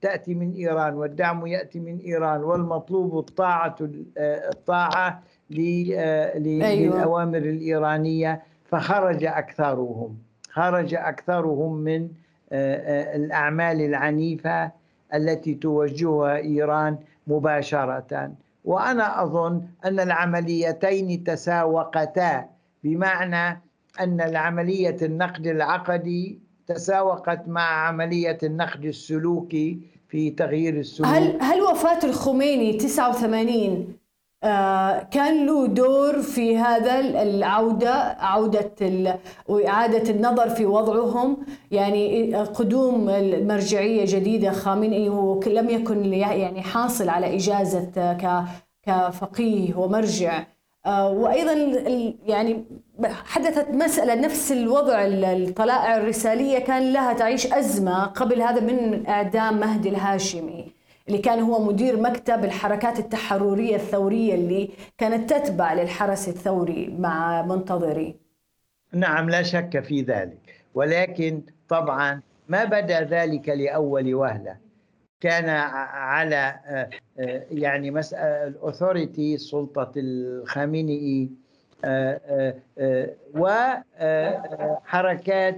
تأتي 0.00 0.34
من 0.34 0.52
إيران 0.52 0.94
والدعم 0.94 1.46
يأتي 1.46 1.80
من 1.80 1.98
إيران 1.98 2.40
والمطلوب 2.42 3.18
الطاعة 3.18 3.76
الطاعة 4.18 5.22
أيوة. 5.52 6.36
للأوامر 6.74 7.38
الإيرانية 7.38 8.42
فخرج 8.64 9.24
أكثرهم 9.24 10.18
خرج 10.50 10.94
أكثرهم 10.94 11.74
من 11.76 12.08
الأعمال 12.52 13.80
العنيفة 13.80 14.70
التي 15.14 15.54
توجهها 15.54 16.36
إيران 16.36 16.98
مباشرة 17.26 18.32
وأنا 18.68 19.22
أظن 19.22 19.62
أن 19.84 20.00
العمليتين 20.00 21.24
تساوقتا 21.24 22.44
بمعنى 22.84 23.62
أن 24.00 24.20
العملية 24.20 24.96
النقد 25.02 25.46
العقدي 25.46 26.38
تساوقت 26.66 27.48
مع 27.48 27.86
عملية 27.88 28.38
النقد 28.42 28.84
السلوكي 28.84 29.78
في 30.08 30.30
تغيير 30.30 30.74
السلوك. 30.78 31.08
هل 31.10 31.38
هل 31.42 31.60
وفاة 31.60 31.98
الخميني 32.04 32.72
89 32.72 33.50
آه، 33.50 33.97
كان 35.10 35.46
له 35.46 35.66
دور 35.66 36.22
في 36.22 36.58
هذا 36.58 37.00
العودة 37.00 37.94
عودة 38.18 38.72
وإعادة 39.48 40.10
النظر 40.10 40.48
في 40.48 40.66
وضعهم. 40.66 41.36
يعني 41.70 42.34
قدوم 42.34 43.08
المرجعية 43.08 44.04
جديدة 44.06 44.52
خامنئي 44.52 45.08
هو 45.08 45.40
لم 45.46 45.70
يكن 45.70 46.14
يعني 46.14 46.62
حاصل 46.62 47.08
على 47.08 47.36
إجازة 47.36 48.16
كفقيه 48.82 49.74
ومرجع. 49.74 50.44
آه، 50.86 51.10
وأيضا 51.10 51.52
يعني 52.26 52.64
حدثت 53.24 53.70
مسألة 53.70 54.14
نفس 54.14 54.52
الوضع 54.52 55.04
الطلائع 55.06 55.96
الرسالية 55.96 56.58
كان 56.58 56.92
لها 56.92 57.12
تعيش 57.12 57.52
أزمة 57.52 58.04
قبل 58.04 58.42
هذا 58.42 58.60
من 58.60 59.06
إعدام 59.06 59.60
مهدي 59.60 59.88
الهاشمي. 59.88 60.77
اللي 61.08 61.18
كان 61.18 61.40
هو 61.40 61.64
مدير 61.64 62.00
مكتب 62.00 62.44
الحركات 62.44 62.98
التحررية 62.98 63.76
الثورية 63.76 64.34
اللي 64.34 64.70
كانت 64.98 65.32
تتبع 65.32 65.72
للحرس 65.72 66.28
الثوري 66.28 66.96
مع 66.98 67.42
منتظري. 67.42 68.16
نعم 68.92 69.30
لا 69.30 69.42
شك 69.42 69.80
في 69.80 70.02
ذلك. 70.02 70.64
ولكن 70.74 71.42
طبعا 71.68 72.20
ما 72.48 72.64
بدأ 72.64 73.00
ذلك 73.00 73.48
لأول 73.48 74.14
وهلة. 74.14 74.56
كان 75.20 75.48
على 75.48 76.60
آه، 76.66 76.90
آه، 77.18 77.46
يعني 77.50 77.90
مسألة 77.90 78.46
الأثوريتي 78.46 79.38
سلطة 79.38 79.92
الخامنئي 79.96 81.30
آه، 81.84 82.54
وحركات 83.34 84.04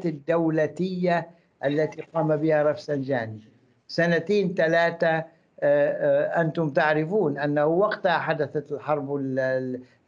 الدولتية 0.07 1.31
التي 1.65 2.03
قام 2.03 2.37
بها 2.37 2.63
رفسنجاني. 2.63 3.41
سنتين 3.89 4.55
ثلاثة 4.55 5.25
أنتم 5.63 6.71
تعرفون 6.71 7.39
أنه 7.39 7.67
وقتها 7.67 8.19
حدثت 8.19 8.73
الحرب 8.73 9.17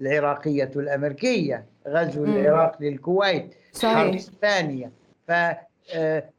العراقية 0.01 0.71
الأمريكية 0.77 1.65
غزو 1.89 2.25
العراق 2.25 2.77
للكويت. 2.83 3.55
الحرب 3.85 4.15
الثانية 4.15 4.91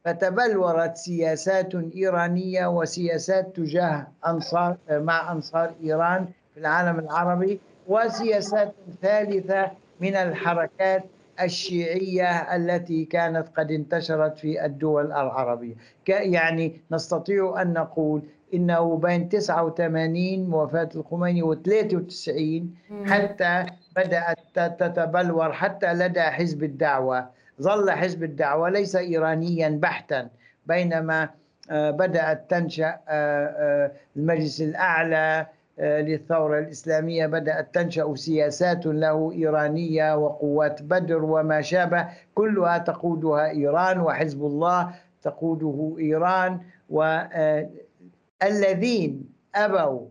فتبلورت 0.06 0.98
سياسات 0.98 1.76
إيرانية 1.76 2.68
وسياسات 2.68 3.56
تجاه 3.56 4.08
أنصار 4.28 4.78
مع 4.90 5.32
أنصار 5.32 5.72
إيران 5.84 6.26
في 6.54 6.60
العالم 6.60 7.00
العربي 7.00 7.60
وسياسات 7.88 8.74
ثالثة 9.02 9.72
من 10.00 10.16
الحركات 10.16 11.04
الشيعية 11.42 12.56
التي 12.56 13.06
كانت 13.06 13.48
قد 13.58 13.72
انتشرت 13.72 14.38
في 14.38 14.66
الدول 14.66 15.06
العربية. 15.06 15.76
يعني 16.08 16.82
نستطيع 16.92 17.62
أن 17.62 17.74
نقول 17.74 18.22
إنه 18.54 18.98
بين 18.98 19.30
89 19.30 20.54
وفاة 20.54 20.90
الخميني 20.96 21.44
و 21.44 21.54
93 21.54 22.76
حتى 23.06 23.66
بدأت 23.96 24.40
تتبلور 24.56 25.54
حتى 25.54 25.94
لدى 25.94 26.22
حزب 26.22 26.64
الدعوة. 26.64 27.30
ظل 27.62 27.92
حزب 27.92 28.24
الدعوة 28.24 28.70
ليس 28.70 28.96
إيرانيا 28.96 29.70
بحتا 29.70 30.30
بينما 30.66 31.30
آه، 31.72 31.92
بدأت 31.92 32.50
تنشأ 32.50 33.00
آه، 33.10 33.46
آه، 33.48 33.92
المجلس 34.18 34.62
الأعلى 34.62 35.46
للثورة 35.80 36.60
الإسلامية 36.60 37.26
بدأت 37.26 37.76
تنشأ 37.76 38.16
سياسات 38.16 38.86
له 38.86 39.32
إيرانية 39.32 40.16
وقوات 40.18 40.82
بدر 40.82 41.24
وما 41.24 41.62
شابه. 41.62 42.08
كلها 42.36 42.78
تقودها 42.78 43.50
إيران 43.50 44.00
وحزب 44.00 44.46
الله 44.46 44.92
تقوده 45.24 45.96
إيران 46.00 46.60
والذين 48.44 49.30
أبوا 49.56 50.08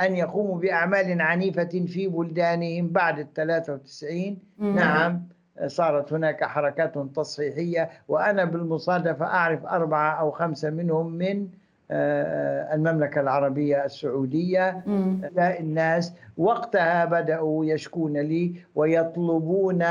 أن 0.00 0.16
يقوموا 0.16 0.58
بأعمال 0.58 1.20
عنيفة 1.20 1.84
في 1.86 2.08
بلدانهم 2.08 2.88
بعد 2.88 3.18
الثلاثة 3.18 3.72
وتسعين 3.72 4.38
نعم 4.58 5.22
صارت 5.66 6.12
هناك 6.12 6.44
حركات 6.44 6.98
تصحيحية 6.98 7.90
وأنا 8.08 8.44
بالمصادفة 8.44 9.24
أعرف 9.24 9.66
أربعة 9.66 10.20
أو 10.20 10.30
خمسة 10.30 10.70
منهم 10.70 11.12
من 11.12 11.48
آه، 11.90 12.74
المملكة 12.74 13.20
العربية 13.20 13.84
السعودية. 13.84 14.82
لا 15.36 15.60
الناس 15.60 16.12
وقتها 16.36 17.04
بدأوا 17.04 17.64
يشكون 17.64 18.16
لي 18.16 18.54
ويطلبون 18.74 19.84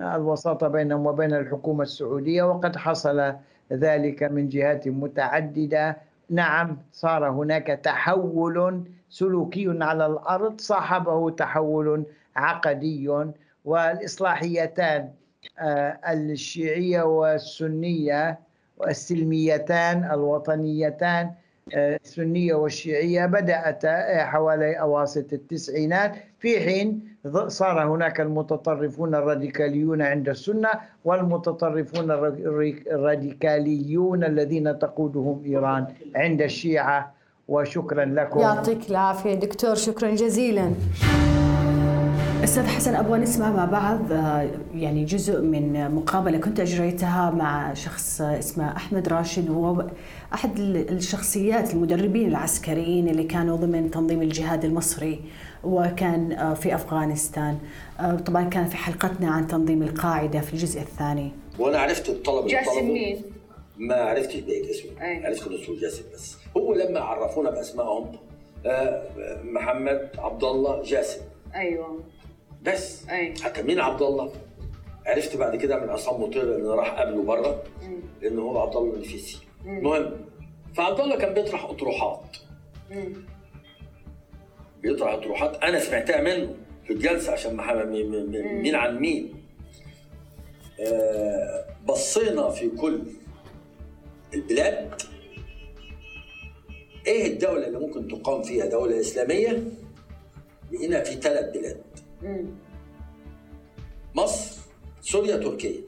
الوساطة 0.00 0.68
بينهم 0.68 1.06
وبين 1.06 1.34
الحكومة 1.34 1.82
السعودية 1.82 2.42
وقد 2.42 2.76
حصل 2.76 3.34
ذلك 3.72 4.22
من 4.22 4.48
جهات 4.48 4.88
متعددة 4.88 5.96
نعم 6.30 6.78
صار 6.92 7.30
هناك 7.30 7.66
تحول 7.66 8.84
سلوكي 9.10 9.78
على 9.80 10.06
الأرض 10.06 10.60
صاحبه 10.60 11.30
تحول 11.30 12.04
عقدي 12.36 13.10
والإصلاحيتان 13.64 15.10
آه، 15.58 15.98
الشيعية 16.08 17.02
والسنية 17.02 18.38
والسلميتان 18.76 20.10
الوطنيتان 20.12 21.30
آه، 21.74 22.00
السنية 22.04 22.54
والشيعية 22.54 23.26
بدأت 23.26 23.86
حوالي 24.26 24.80
أواسط 24.80 25.32
التسعينات 25.32 26.14
في 26.38 26.60
حين 26.60 27.07
صار 27.48 27.84
هناك 27.84 28.20
المتطرفون 28.20 29.14
الراديكاليون 29.14 30.02
عند 30.02 30.28
السنة 30.28 30.70
والمتطرفون 31.04 32.10
الراديكاليون 32.90 34.24
الذين 34.24 34.78
تقودهم 34.78 35.42
إيران 35.46 35.86
عند 36.16 36.42
الشيعة. 36.42 37.18
وشكرا 37.48 38.04
لكم. 38.04 38.40
يعطيك 38.40 38.90
العافية 38.90 39.34
دكتور 39.34 39.74
شكرا 39.74 40.10
جزيلا. 40.10 40.70
أستاذ 42.44 42.66
حسن 42.66 42.94
أبغى 42.94 43.18
نسمع 43.18 43.50
مع 43.50 43.64
بعض 43.64 44.12
آه، 44.12 44.50
يعني 44.74 45.04
جزء 45.04 45.40
من 45.40 45.94
مقابلة 45.94 46.38
كنت 46.38 46.60
أجريتها 46.60 47.30
مع 47.30 47.74
شخص 47.74 48.20
اسمه 48.20 48.76
أحمد 48.76 49.08
راشد. 49.08 49.50
وهو 49.50 49.86
أحد 50.34 50.58
الشخصيات 50.60 51.74
المدربين 51.74 52.28
العسكريين 52.28 53.08
اللي 53.08 53.24
كانوا 53.24 53.56
ضمن 53.56 53.90
تنظيم 53.90 54.22
الجهاد 54.22 54.64
المصري 54.64 55.20
وكان 55.64 56.32
آه، 56.32 56.54
في 56.54 56.74
أفغانستان. 56.74 57.58
آه، 58.00 58.14
طبعا 58.16 58.48
كان 58.48 58.66
في 58.66 58.76
حلقتنا 58.76 59.30
عن 59.30 59.46
تنظيم 59.46 59.82
القاعدة 59.82 60.40
في 60.40 60.52
الجزء 60.52 60.80
الثاني. 60.80 61.32
وأنا 61.58 61.78
عرفت 61.78 62.08
الطلب 62.08 62.46
جاسم 62.46 62.84
مين؟ 62.88 63.22
ما 63.78 63.94
عرفتش 63.94 64.36
بقيت 64.36 64.70
اسمه. 64.70 65.06
أيه. 65.06 65.26
عرفت 65.26 65.46
انه 65.46 65.80
جاسم 65.80 66.02
بس. 66.14 66.36
هو 66.56 66.74
لما 66.74 67.00
عرفونا 67.00 67.50
بأسمائهم 67.50 68.12
محمد 69.44 70.08
عبد 70.18 70.44
الله 70.44 70.82
جاسم. 70.82 71.20
أيوه. 71.54 71.98
بس. 72.62 73.08
أي. 73.08 73.34
حتى 73.42 73.62
مين 73.62 73.80
عبد 73.80 74.02
الله 74.02 74.32
عرفت 75.06 75.36
بعد 75.36 75.56
كده 75.56 75.78
من 75.80 75.90
عصام 75.90 76.22
مطير 76.22 76.56
انه 76.56 76.74
راح 76.74 76.90
قابله 76.90 77.22
بره 77.22 77.62
لأنه 78.22 78.42
هو 78.42 78.58
عبد 78.58 78.76
الله 78.76 78.94
النفيسي. 78.94 79.38
المهم 79.66 80.26
فعبد 80.74 81.00
الله 81.00 81.18
كان 81.18 81.34
بيطرح 81.34 81.64
أطروحات. 81.64 82.36
بيطرح 84.82 85.12
أطروحات. 85.12 85.56
أنا 85.56 85.78
سمعتها 85.78 86.22
منه 86.22 86.54
في 86.84 86.92
الجلسة 86.92 87.32
عشان 87.32 87.56
محمد 87.56 87.86
مين 87.86 88.74
عن 88.74 88.98
مين. 88.98 89.34
آه 90.80 91.64
بصينا 91.86 92.50
في 92.50 92.68
كل 92.68 93.02
البلاد. 94.34 95.02
إيه 97.06 97.26
الدولة 97.32 97.66
اللي 97.66 97.78
ممكن 97.78 98.08
تقام 98.08 98.42
فيها؟ 98.42 98.66
دولة 98.66 99.00
إسلامية. 99.00 99.64
لقينا 100.72 101.02
في 101.02 101.14
ثلاث 101.14 101.56
بلاد. 101.56 101.82
مصر 104.14 104.60
سوريا 105.00 105.36
تركيا. 105.36 105.80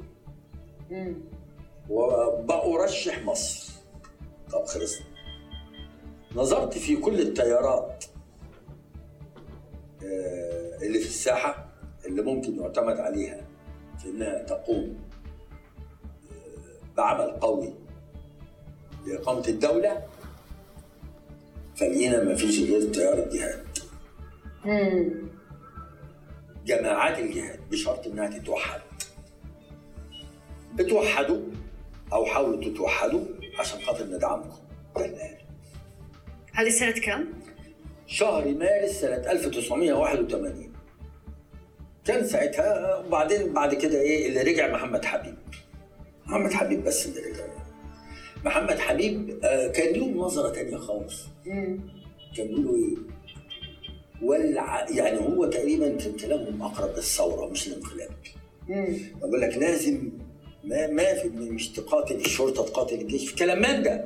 وبأرشح 1.91 3.25
مصر. 3.25 3.73
طب 4.53 4.65
خلصنا 4.65 5.07
نظرت 6.35 6.79
في 6.79 6.97
كل 6.97 7.21
التيارات 7.21 8.05
آه، 10.05 10.77
اللي 10.83 10.99
في 10.99 11.07
الساحة 11.07 11.69
اللي 12.07 12.23
ممكن 12.23 12.61
يعتمد 12.61 12.97
عليها 13.01 13.47
في 13.99 14.09
إنها 14.11 14.43
تقوم 14.43 14.97
آه، 16.31 16.95
بعمل 16.97 17.31
قوي 17.31 17.75
لإقامة 19.07 19.49
الدولة. 19.49 20.03
فلقينا 21.77 22.23
ما 22.25 22.35
فيش 22.35 22.61
غير 22.61 22.93
تيار 22.93 23.19
الجهاد. 23.19 23.67
جماعات 26.71 27.19
الجهاد 27.19 27.61
بشرط 27.71 28.07
إنها 28.07 28.39
تتوحد. 28.39 28.81
اتوحدوا 30.81 31.41
أو 32.13 32.25
حاولوا 32.25 32.65
تتوحدوا 32.65 33.25
عشان 33.59 33.81
خاطر 33.81 34.05
ندعمكم. 34.07 34.59
هذه 36.53 36.69
سنة 36.69 36.91
كم؟ 36.93 37.25
شهر 38.07 38.49
مارس 38.55 38.91
سنة 38.91 39.31
1981 39.33 40.73
كان 42.05 42.27
ساعتها 42.27 42.97
وبعدين 42.99 43.53
بعد 43.53 43.75
كده 43.75 44.01
إيه 44.01 44.29
اللي 44.29 44.43
رجع 44.53 44.73
محمد 44.73 45.05
حبيب. 45.05 45.35
محمد 46.27 46.53
حبيب 46.53 46.85
بس 46.85 47.07
اللي 47.07 47.21
رجع. 47.21 47.45
محمد 48.45 48.79
حبيب 48.79 49.41
آه، 49.45 49.69
كان 49.69 49.95
لهم 49.95 50.19
نظرة 50.19 50.49
تانية 50.53 50.77
خالص. 50.77 51.27
كان 52.37 52.47
بيقولوا 52.49 52.77
إيه؟ 52.77 52.97
والع... 54.23 54.87
يعني 54.91 55.21
هو 55.21 55.47
تقريبا 55.47 55.89
كان 55.97 56.13
كلامهم 56.13 56.63
أقرب 56.63 56.97
للثورة 56.97 57.47
مش 57.47 57.69
الانقلاب 57.69 58.11
بقول 59.21 59.41
لك 59.41 59.57
لازم 59.59 60.11
ما 60.65 60.87
ما 60.87 61.15
في 61.15 61.29
مش 61.29 61.69
تقاتل 61.69 62.15
الشرطه 62.15 62.65
تقاتل 62.65 62.95
الجيش 63.01 63.29
في 63.31 63.37
كلام 63.37 63.59
من 63.59 63.83
ده 63.83 64.05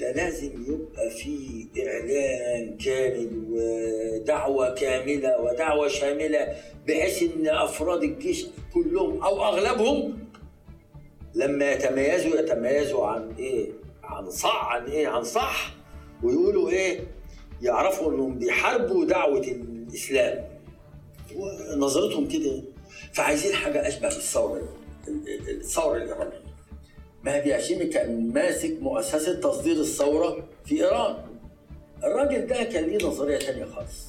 ده 0.00 0.12
لازم 0.12 0.50
يبقى 0.68 1.10
في 1.10 1.66
إعلان 1.86 2.76
كامل 2.76 3.44
ودعوة 3.50 4.74
كاملة 4.74 5.40
ودعوة 5.40 5.88
شاملة 5.88 6.48
بحيث 6.88 7.22
إن 7.22 7.48
أفراد 7.48 8.02
الجيش 8.02 8.46
كلهم 8.74 9.22
أو 9.22 9.44
أغلبهم 9.44 10.18
لما 11.34 11.72
يتميزوا 11.72 12.36
يتميزوا 12.40 13.06
عن 13.06 13.34
إيه؟ 13.38 13.66
عن 14.02 14.30
صح 14.30 14.68
عن 14.72 14.84
إيه؟ 14.86 15.08
عن 15.08 15.24
صح 15.24 15.74
ويقولوا 16.22 16.70
إيه؟ 16.70 17.00
يعرفوا 17.62 18.12
انهم 18.12 18.38
بيحاربوا 18.38 19.04
دعوة 19.04 19.40
الإسلام. 19.40 20.44
ونظرتهم 21.36 22.28
كده. 22.28 22.62
فعايزين 23.12 23.52
حاجة 23.52 23.88
أشبه 23.88 24.08
بالثوره 24.08 24.68
الثورة 25.48 25.96
الإيرانية. 25.96 26.42
مهدي 27.24 27.54
هاشمي 27.54 27.84
كان 27.84 28.32
ماسك 28.32 28.76
مؤسسة 28.80 29.40
تصدير 29.40 29.76
الثورة 29.80 30.48
في 30.64 30.84
إيران. 30.84 31.16
الراجل 32.04 32.46
ده 32.46 32.62
كان 32.62 32.84
ليه 32.84 33.06
نظرية 33.06 33.38
ثانية 33.38 33.64
خالص. 33.64 34.08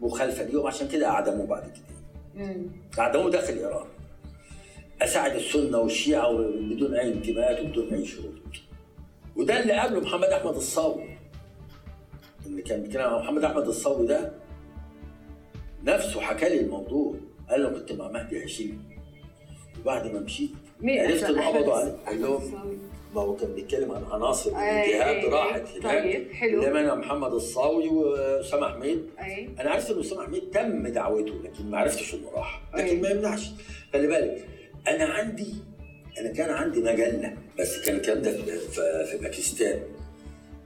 مخالفة 0.00 0.42
ليهم 0.42 0.66
عشان 0.66 0.88
كده 0.88 1.06
أعدموه 1.08 1.46
بعد 1.46 1.62
كده. 1.62 2.54
أعدموه 2.98 3.30
داخل 3.30 3.58
إيران. 3.58 3.86
أساعد 5.02 5.34
السنة 5.36 5.78
والشيعة 5.78 6.32
بدون 6.70 6.94
أي 6.94 7.12
انتماءات 7.12 7.60
وبدون 7.60 7.94
أي 7.94 8.06
شروط. 8.06 8.32
وده 9.36 9.62
اللي 9.62 9.72
قابله 9.72 10.00
محمد 10.00 10.28
أحمد 10.28 10.54
الصاوي 10.56 11.09
اللي 12.50 12.62
كان 12.62 12.82
بيتكلم 12.82 13.02
عن 13.02 13.22
محمد 13.22 13.44
أحمد 13.44 13.66
الصاوي 13.68 14.06
ده 14.06 14.32
نفسه 15.84 16.20
حكى 16.20 16.48
لي 16.48 16.60
الموضوع. 16.60 17.14
قال 17.50 17.62
له 17.62 17.68
كنت 17.68 17.92
مع 17.92 18.08
مهدي 18.10 18.44
هاشمي. 18.44 18.78
وبعد 19.80 20.06
ما 20.12 20.20
مشيت 20.20 20.50
عرفت 20.84 21.24
إنه 21.24 21.48
قبضوا 21.48 21.74
عليه 21.74 21.96
قال 22.06 22.22
لهم 22.22 22.80
ما 23.14 23.20
هو 23.20 23.36
كان 23.36 23.52
بيتكلم 23.54 23.92
عن 23.92 24.04
عناصر 24.04 24.50
الجهاد 24.50 25.24
راحت 25.24 25.62
هناك. 25.76 26.02
طيب 26.04 26.32
حلو. 26.32 26.62
اللي 26.62 26.80
منها 26.82 26.94
محمد 26.94 27.32
الصاوي 27.32 27.88
واسامه 27.88 28.68
حميد 28.68 29.06
أنا 29.60 29.70
عرفت 29.70 29.90
ان 29.90 30.00
اسامه 30.00 30.24
حميد 30.26 30.50
تم 30.50 30.88
دعوته 30.88 31.34
لكن 31.44 31.70
ما 31.70 31.78
عرفتش 31.78 32.14
إنه 32.14 32.30
راح. 32.34 32.62
لكن. 32.74 33.02
ما 33.02 33.08
يمنعش. 33.10 33.50
خلي 33.92 34.06
بالك 34.06 34.46
أنا 34.88 35.04
عندي 35.04 35.54
أنا 36.20 36.32
كان 36.32 36.50
عندي 36.50 36.80
مجلة 36.82 37.36
بس 37.58 37.84
كان 37.86 37.96
الكلام 37.96 38.22
ده 38.22 38.32
في 39.04 39.18
باكستان. 39.20 39.82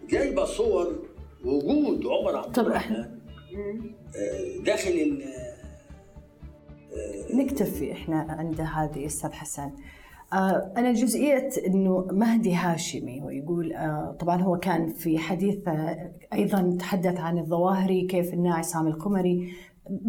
جايبة 0.08 0.44
صور 0.44 1.02
وجود 1.44 2.06
عمر 2.06 2.36
عبد 2.36 2.52
طب 2.54 2.66
الرحمن 2.66 2.96
آه، 2.96 4.64
داخل 4.66 4.90
ال 4.90 5.22
نكتفي 7.34 7.92
إحنا 7.92 8.26
عند 8.28 8.60
هذه 8.60 9.06
أستاذ 9.06 9.32
حسن. 9.32 9.70
آه، 10.32 10.72
أنا 10.76 10.92
جزئية 10.92 11.48
أنه 11.66 12.06
مهدي 12.12 12.54
هاشمي 12.54 13.22
ويقول 13.22 13.72
آه، 13.72 14.16
طبعا 14.20 14.42
هو 14.42 14.56
كان 14.58 14.88
في 14.88 15.18
حديث 15.18 15.68
آه، 15.68 16.12
أيضا 16.32 16.76
تحدث 16.80 17.20
عن 17.20 17.38
الظواهري 17.38 18.06
كيف 18.06 18.34
أن 18.34 18.46
عصام 18.46 18.86
القمري 18.86 19.52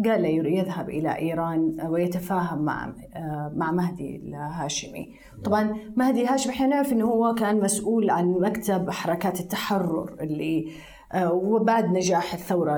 قال 0.04 0.24
يذهب 0.24 0.90
إلى 0.90 1.18
إيران 1.18 1.86
ويتفاهم 1.88 2.62
مع 2.62 2.94
آه، 3.14 3.52
مع 3.56 3.72
مهدي 3.72 4.16
الهاشمي. 4.16 5.08
طبعا 5.44 5.76
مهدي 5.96 6.22
الهاشمي 6.22 6.52
إحنا 6.52 6.66
نعرف 6.66 6.92
أنه 6.92 7.04
هو 7.04 7.34
كان 7.34 7.60
مسؤول 7.60 8.10
عن 8.10 8.26
مكتب 8.30 8.90
حركات 8.90 9.40
التحرر 9.40 10.16
اللي 10.20 10.68
آه، 10.68 10.95
وبعد 11.14 11.84
نجاح 11.84 12.34
الثورة 12.34 12.76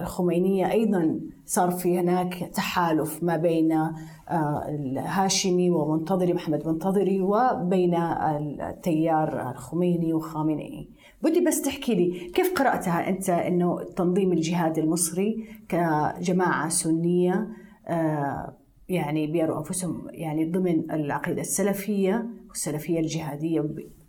الخمينية 0.00 0.70
أيضا 0.70 1.20
صار 1.46 1.70
في 1.70 1.98
هناك 1.98 2.50
تحالف 2.54 3.22
ما 3.22 3.36
بين 3.36 3.72
آه، 3.72 4.66
الهاشمي 4.68 5.70
ومنتظري 5.70 6.32
محمد 6.32 6.68
منتظري 6.68 7.20
وبين 7.20 7.94
التيار 7.94 9.50
الخميني 9.50 10.12
وخامنئي. 10.12 10.88
بدي 11.22 11.40
بس 11.40 11.62
تحكي 11.62 11.94
لي 11.94 12.30
كيف 12.34 12.52
قرأتها 12.52 13.08
أنت 13.08 13.30
أنه 13.30 13.82
تنظيم 13.96 14.32
الجهاد 14.32 14.78
المصري 14.78 15.44
كجماعة 15.68 16.68
سنية 16.68 17.48
آه، 17.88 18.56
يعني 18.88 19.26
بيروا 19.26 19.58
أنفسهم 19.58 20.06
يعني 20.10 20.50
ضمن 20.50 20.90
العقيدة 20.90 21.40
السلفية 21.40 22.26
والسلفية 22.48 23.00
الجهادية 23.00 23.64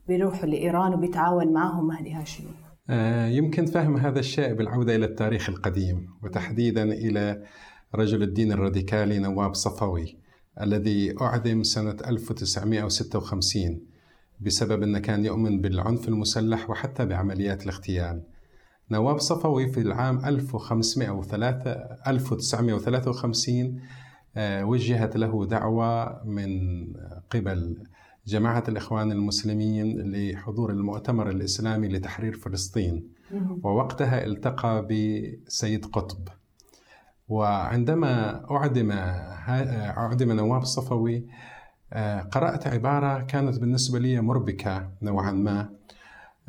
بيروحوا 0.07 0.45
لإيران 0.45 0.93
وبيتعاون 0.93 1.53
معهم 1.53 1.87
مهدي 1.87 2.13
هاشمي؟ 2.13 2.47
آه، 2.47 2.64
يمكن 3.29 3.65
فهم 3.65 3.97
هذا 3.97 4.19
الشيء 4.19 4.53
بالعودة 4.53 4.95
إلى 4.95 5.05
التاريخ 5.05 5.49
القديم 5.49 6.09
وتحديدا 6.23 6.83
إلى 6.83 7.43
رجل 7.95 8.23
الدين 8.23 8.51
الراديكالي 8.51 9.19
نواب 9.19 9.55
صفوي 9.55 10.17
الذي 10.61 11.21
أعدم 11.21 11.63
سنة 11.63 11.97
1956 12.07 13.81
بسبب 14.39 14.83
أنه 14.83 14.99
كان 14.99 15.25
يؤمن 15.25 15.61
بالعنف 15.61 16.07
المسلح 16.07 16.69
وحتى 16.69 17.05
بعمليات 17.05 17.63
الاغتيال. 17.63 18.23
نواب 18.91 19.19
صفوي 19.19 19.67
في 19.67 19.79
العام 19.79 20.25
1503 20.25 21.71
1953 22.07 23.81
آه، 24.37 24.65
وجهت 24.65 25.17
له 25.17 25.45
دعوة 25.45 26.23
من 26.25 26.49
قبل 27.29 27.83
جماعة 28.27 28.63
الإخوان 28.67 29.11
المسلمين 29.11 30.11
لحضور 30.11 30.71
المؤتمر 30.71 31.29
الإسلامي 31.29 31.87
لتحرير 31.87 32.33
فلسطين. 32.37 33.07
ووقتها 33.63 34.25
التقى 34.25 34.87
بسيد 34.87 35.85
قطب. 35.85 36.27
وعندما 37.27 38.45
أعدم 38.51 38.91
أعدم 38.91 40.31
نواب 40.31 40.63
صفوي 40.63 41.27
آه، 41.93 42.21
قرأت 42.21 42.67
عبارة 42.67 43.21
كانت 43.21 43.59
بالنسبة 43.59 43.99
لي 43.99 44.21
مربكة 44.21 44.91
نوعا 45.01 45.31
ما. 45.31 45.69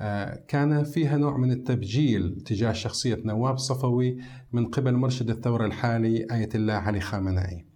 آه، 0.00 0.42
كان 0.48 0.84
فيها 0.84 1.16
نوع 1.16 1.36
من 1.36 1.50
التبجيل 1.50 2.42
تجاه 2.46 2.72
شخصية 2.72 3.22
نواب 3.24 3.58
صفوي 3.58 4.18
من 4.52 4.66
قبل 4.66 4.94
مرشد 4.94 5.30
الثورة 5.30 5.66
الحالي 5.66 6.26
آية 6.32 6.48
الله 6.54 6.74
علي 6.74 7.00
خامنئي. 7.00 7.75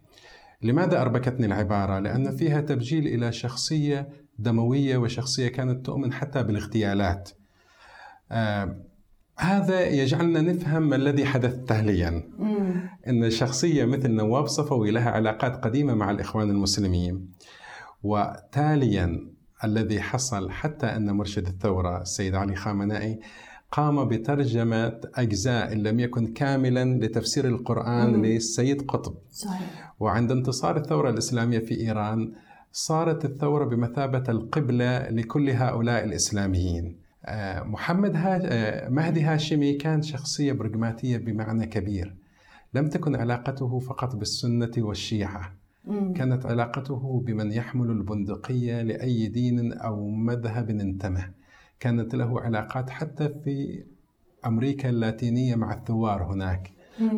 لماذا 0.62 1.00
أربكتني 1.00 1.46
العبارة؟ 1.46 1.98
لأن 1.98 2.36
فيها 2.36 2.60
تبجيل 2.60 3.06
إلى 3.06 3.32
شخصية 3.32 4.08
دموية 4.38 4.96
وشخصية 4.96 5.48
كانت 5.48 5.86
تؤمن 5.86 6.12
حتى 6.12 6.42
بالاغتيالات. 6.42 7.30
آه 8.32 8.76
هذا 9.38 9.86
يجعلنا 9.86 10.40
نفهم 10.40 10.88
ما 10.88 10.96
الذي 10.96 11.24
حدث 11.24 11.54
تاليا 11.64 12.22
أن 13.08 13.30
شخصية 13.30 13.84
مثل 13.84 14.10
نواب 14.10 14.46
صفوي 14.46 14.90
لها 14.90 15.10
علاقات 15.10 15.64
قديمة 15.64 15.94
مع 15.94 16.10
الإخوان 16.10 16.50
المسلمين. 16.50 17.28
وتاليا 18.02 19.30
الذي 19.64 20.00
حصل 20.00 20.50
حتى 20.50 20.86
أن 20.86 21.10
مرشد 21.10 21.46
الثورة 21.46 22.02
السيد 22.02 22.34
علي 22.34 22.56
خامنئي 22.56 23.20
قام 23.72 24.08
بترجمة 24.08 25.00
أجزاء 25.14 25.72
إن 25.72 25.82
لم 25.82 26.00
يكن 26.00 26.26
كاملا 26.26 26.84
لتفسير 26.84 27.48
القرآن 27.48 28.12
مم. 28.14 28.24
للسيد 28.24 28.82
قطب. 28.82 29.14
صحيح. 29.30 29.94
وعند 30.00 30.30
انتصار 30.30 30.76
الثورة 30.76 31.10
الإسلامية 31.10 31.58
في 31.58 31.80
إيران 31.80 32.32
صارت 32.72 33.24
الثورة 33.24 33.64
بمثابة 33.64 34.24
القبلة 34.28 35.08
لكل 35.10 35.50
هؤلاء 35.50 36.04
الإسلاميين. 36.04 36.96
آه، 37.24 37.62
محمد 37.62 38.16
ها... 38.16 38.40
آه، 38.44 38.88
مهدي 38.88 39.20
هاشمي 39.20 39.72
كان 39.72 40.02
شخصية 40.02 40.52
برغماتية 40.52 41.16
بمعنى 41.16 41.66
كبير. 41.66 42.16
لم 42.74 42.88
تكن 42.88 43.16
علاقته 43.16 43.78
فقط 43.78 44.16
بالسنة 44.16 44.70
والشيعة. 44.78 45.52
مم. 45.84 46.12
كانت 46.12 46.46
علاقته 46.46 47.22
بمن 47.26 47.52
يحمل 47.52 47.90
البندقية 47.90 48.82
لأي 48.82 49.28
دين 49.28 49.72
أو 49.72 50.08
مذهب 50.08 50.70
انتمى. 50.70 51.22
كانت 51.80 52.14
له 52.14 52.40
علاقات 52.40 52.90
حتى 52.90 53.28
في 53.44 53.84
أمريكا 54.46 54.88
اللاتينية 54.88 55.54
مع 55.54 55.74
الثوار 55.74 56.22
هناك. 56.24 56.70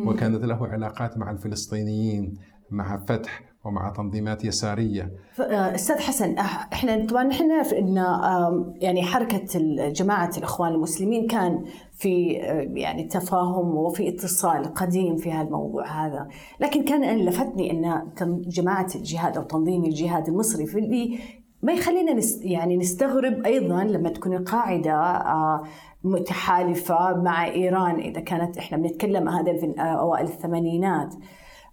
وكانت 0.05 0.43
له 0.45 0.67
علاقات 0.67 1.17
مع 1.17 1.31
الفلسطينيين 1.31 2.33
مع 2.71 2.97
فتح 3.07 3.41
ومع 3.65 3.89
تنظيمات 3.89 4.45
يسارية. 4.45 5.11
آه، 5.39 5.75
أستاذ 5.75 5.95
حسن 5.99 6.37
إحنا 6.37 7.05
طبعا 7.05 7.29
إن 7.73 7.97
آم، 7.97 8.73
يعني 8.81 9.03
حركة 9.03 9.57
ال- 9.57 9.93
جماعة 9.93 10.31
الإخوان 10.37 10.71
المسلمين 10.73 11.27
كان 11.27 11.65
في 11.93 12.41
آه، 12.43 12.67
يعني 12.73 13.03
تفاهم 13.07 13.75
وفي 13.75 14.09
اتصال 14.09 14.73
قديم 14.73 15.15
في 15.17 15.31
هذا 15.31 15.41
الموضوع 15.47 16.05
هذا، 16.05 16.27
لكن 16.59 16.83
كان 16.83 17.03
أنا 17.03 17.29
لفتني 17.29 17.71
إن 17.71 18.13
تن- 18.15 18.41
جماعة 18.41 18.87
الجهاد 18.95 19.37
أو 19.37 19.43
تنظيم 19.43 19.83
الجهاد 19.85 20.27
المصري 20.27 20.65
في 20.65 20.79
اللي 20.79 21.19
ما 21.63 21.73
يخلينا 21.73 22.13
نس 22.13 22.39
يعني 22.41 22.77
نستغرب 22.77 23.45
أيضا 23.45 23.83
لما 23.83 24.09
تكون 24.09 24.33
القاعدة 24.33 24.93
آه، 24.93 25.63
متحالفة 26.03 27.21
مع 27.21 27.45
إيران 27.45 27.99
إذا 27.99 28.21
كانت 28.21 28.57
إحنا 28.57 28.77
بنتكلم 28.77 29.29
هذا 29.29 29.57
في 29.57 29.75
آه، 29.77 29.81
أوائل 29.81 30.25
الثمانينات. 30.25 31.15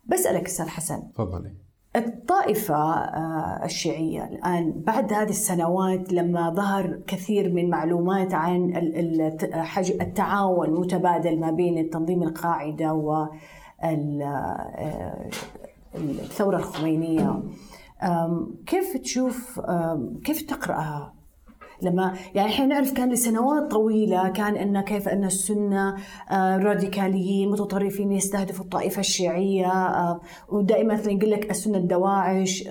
بسألك 0.06 0.46
أستاذ 0.46 0.68
حسن. 0.68 1.12
تفضلي. 1.14 1.52
الطائفة 1.96 2.74
آه، 2.74 3.64
الشيعية 3.64 4.24
الآن 4.24 4.72
بعد 4.76 5.12
هذه 5.12 5.28
السنوات 5.28 6.12
لما 6.12 6.50
ظهر 6.50 7.00
كثير 7.06 7.52
من 7.52 7.70
معلومات 7.70 8.34
عن 8.34 8.76
التعاون 10.00 10.68
المتبادل 10.68 11.40
ما 11.40 11.50
بين 11.50 11.78
التنظيم 11.78 12.22
القاعدة 12.22 12.92
والثورة 15.94 16.56
الخمينية. 16.56 17.42
كيف 18.66 18.96
تشوف 18.96 19.60
كيف 20.24 20.42
تقرأها؟ 20.42 21.14
لما 21.82 22.14
يعني 22.34 22.48
إحنا 22.48 22.66
نعرف 22.66 22.92
كان 22.92 23.12
لسنوات 23.12 23.70
طويلة 23.70 24.28
كان 24.28 24.56
إن 24.56 24.80
كيف 24.80 25.08
إن 25.08 25.24
السنة 25.24 25.94
راديكاليين 26.32 27.50
متطرفين 27.50 28.12
يستهدفوا 28.12 28.64
الطائفة 28.64 29.00
الشيعية 29.00 29.72
ودائما 30.48 30.94
مثلا 30.94 31.12
يقول 31.12 31.30
لك 31.30 31.50
السنة 31.50 31.78
الدواعش. 31.78 32.64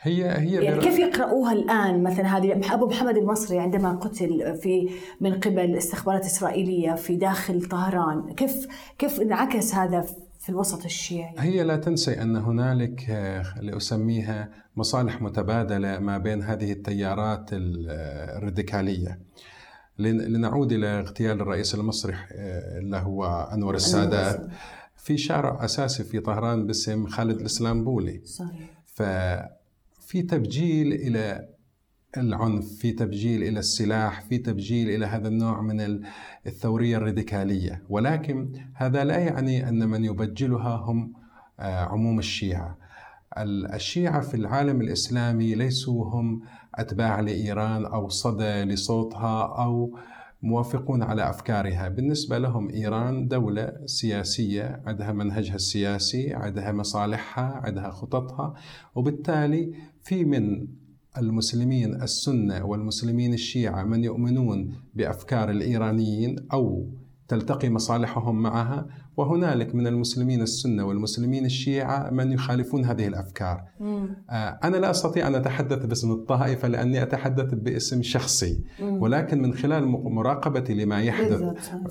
هي 0.00 0.38
هي 0.38 0.64
يعني 0.64 0.80
كيف 0.80 0.98
يقرأوها 0.98 1.52
الآن؟ 1.52 2.02
مثلا 2.02 2.36
هذه 2.36 2.74
أبو 2.74 2.86
محمد 2.86 3.16
المصري 3.16 3.58
عندما 3.58 3.92
قتل 3.92 4.58
في 4.62 4.90
من 5.20 5.34
قبل 5.34 5.76
استخبارات 5.76 6.24
إسرائيلية 6.24 6.94
في 6.94 7.16
داخل 7.16 7.62
طهران 7.62 8.34
كيف 8.34 8.68
كيف 8.98 9.20
انعكس 9.20 9.74
هذا 9.74 10.06
في 10.46 10.52
الوسط 10.52 10.84
الشيعي. 10.84 11.34
هي 11.38 11.62
لا 11.62 11.76
تنسي 11.76 12.22
أن 12.22 12.36
هنالك 12.36 13.10
لأسميها 13.60 14.50
مصالح 14.76 15.22
متبادلة 15.22 15.98
ما 15.98 16.18
بين 16.18 16.42
هذه 16.42 16.72
التيارات 16.72 17.48
الراديكالية. 17.52 19.20
لنعود 19.98 20.72
إلى 20.72 20.86
اغتيال 20.86 21.40
الرئيس 21.40 21.74
المصري 21.74 22.14
اللي 22.78 22.96
هو 22.96 23.50
أنور 23.52 23.74
السادات 23.74 24.46
في 24.96 25.16
شارع 25.16 25.64
أساسي 25.64 26.04
في 26.04 26.20
طهران 26.20 26.66
باسم 26.66 27.06
خالد 27.06 27.40
الإسلامبولي. 27.40 28.20
صحيح. 28.24 28.70
ففي 28.84 30.22
تبجيل 30.22 30.92
إلى 30.92 31.48
العنف 32.16 32.66
في 32.66 32.92
تبجيل 32.92 33.42
إلى 33.42 33.58
السلاح 33.58 34.20
في 34.20 34.38
تبجيل 34.38 34.90
إلى 34.90 35.06
هذا 35.06 35.28
النوع 35.28 35.60
من 35.60 36.00
الثورية 36.46 36.96
الراديكالية. 36.96 37.82
ولكن 37.88 38.52
هذا 38.74 39.04
لا 39.04 39.18
يعني 39.18 39.68
أن 39.68 39.88
من 39.88 40.04
يبجلها 40.04 40.76
هم 40.76 41.12
آه، 41.60 41.84
عموم 41.84 42.18
الشيعة. 42.18 42.78
الشيعة 43.74 44.20
في 44.20 44.34
العالم 44.34 44.80
الإسلامي 44.80 45.54
ليسوا 45.54 46.04
هم 46.04 46.42
أتباع 46.74 47.20
لإيران 47.20 47.84
أو 47.84 48.08
صدى 48.08 48.64
لصوتها 48.64 49.64
أو 49.64 49.98
موافقون 50.42 51.02
على 51.02 51.30
أفكارها، 51.30 51.88
بالنسبة 51.88 52.38
لهم 52.38 52.70
إيران 52.70 53.28
دولة 53.28 53.72
سياسية 53.86 54.82
عندها 54.86 55.12
منهجها 55.12 55.54
السياسي، 55.54 56.34
عندها 56.34 56.72
مصالحها، 56.72 57.60
عندها 57.64 57.90
خططها، 57.90 58.54
وبالتالي 58.94 59.72
في 60.02 60.24
من 60.24 60.66
المسلمين 61.18 62.02
السنة 62.02 62.64
والمسلمين 62.64 63.34
الشيعة 63.34 63.84
من 63.84 64.04
يؤمنون 64.04 64.72
بأفكار 64.94 65.50
الإيرانيين 65.50 66.36
أو 66.52 66.86
تلتقي 67.28 67.68
مصالحهم 67.68 68.42
معها 68.42 68.86
وهنالك 69.16 69.74
من 69.74 69.86
المسلمين 69.86 70.42
السنة 70.42 70.84
والمسلمين 70.84 71.44
الشيعة 71.44 72.10
من 72.10 72.32
يخالفون 72.32 72.84
هذه 72.84 73.06
الأفكار 73.06 73.62
مم. 73.80 74.16
آه، 74.30 74.58
أنا 74.64 74.76
لا 74.76 74.90
أستطيع 74.90 75.26
أن 75.26 75.34
أتحدث 75.34 75.86
باسم 75.86 76.12
الطائفة 76.12 76.68
لأني 76.68 77.02
أتحدث 77.02 77.54
باسم 77.54 78.02
شخصي 78.02 78.64
مم. 78.80 79.02
ولكن 79.02 79.42
من 79.42 79.54
خلال 79.54 79.86
مراقبتي 79.88 80.74
لما 80.74 81.02
يحدث 81.02 81.42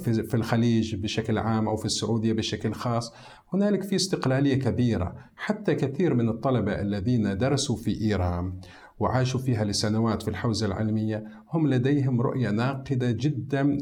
في 0.04 0.34
الخليج 0.34 0.96
بشكل 0.96 1.38
عام 1.38 1.68
أو 1.68 1.76
في 1.76 1.86
السعودية 1.86 2.34
بشكل 2.34 2.74
خاص 2.74 3.14
هنالك 3.54 3.84
في 3.84 3.96
استقلالية 3.96 4.56
كبيرة 4.56 5.16
حتى 5.36 5.76
كثير 5.76 6.14
من 6.14 6.30
الطلبة 6.30 6.82
الذين 6.82 7.38
درسوا 7.38 7.76
في 7.76 8.02
إيران 8.02 8.54
وعاشوا 9.00 9.40
فيها 9.40 9.64
لسنوات 9.64 10.22
في 10.22 10.28
الحوزة 10.28 10.66
العلمية 10.66 11.24
هم 11.54 11.68
لديهم 11.68 12.22
رؤية 12.22 12.50
ناقدة 12.50 13.12
جدا 13.12 13.78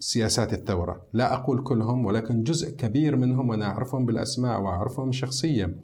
لسياسات 0.00 0.52
الثورة. 0.52 1.06
لا 1.12 1.34
أقول 1.34 1.62
كلهم 1.62 2.04
ولكن 2.06 2.42
جزء 2.42 2.76
كبير 2.76 3.16
منهم 3.16 3.48
وأنا 3.48 3.66
أعرفهم 3.66 4.06
بالأسماء 4.06 4.60
وأعرفهم 4.60 5.12
شخصيا. 5.12 5.80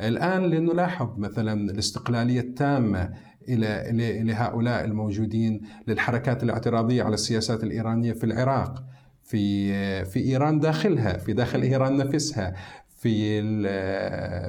الآن 0.00 0.42
لنلاحظ 0.42 1.18
مثلا 1.18 1.70
الاستقلالية 1.70 2.40
التامة 2.40 3.10
إلى 3.48 3.90
إلى 4.20 4.34
هؤلاء 4.34 4.84
الموجودين 4.84 5.60
للحركات 5.86 6.42
الاعتراضية 6.42 7.02
على 7.02 7.14
السياسات 7.14 7.64
الإيرانية 7.64 8.12
في 8.12 8.24
العراق 8.24 8.84
في 9.22 10.04
في 10.04 10.20
إيران 10.20 10.58
داخلها 10.58 11.16
في 11.18 11.32
داخل 11.32 11.62
إيران 11.62 11.96
نفسها 11.96 12.54
في 12.88 13.42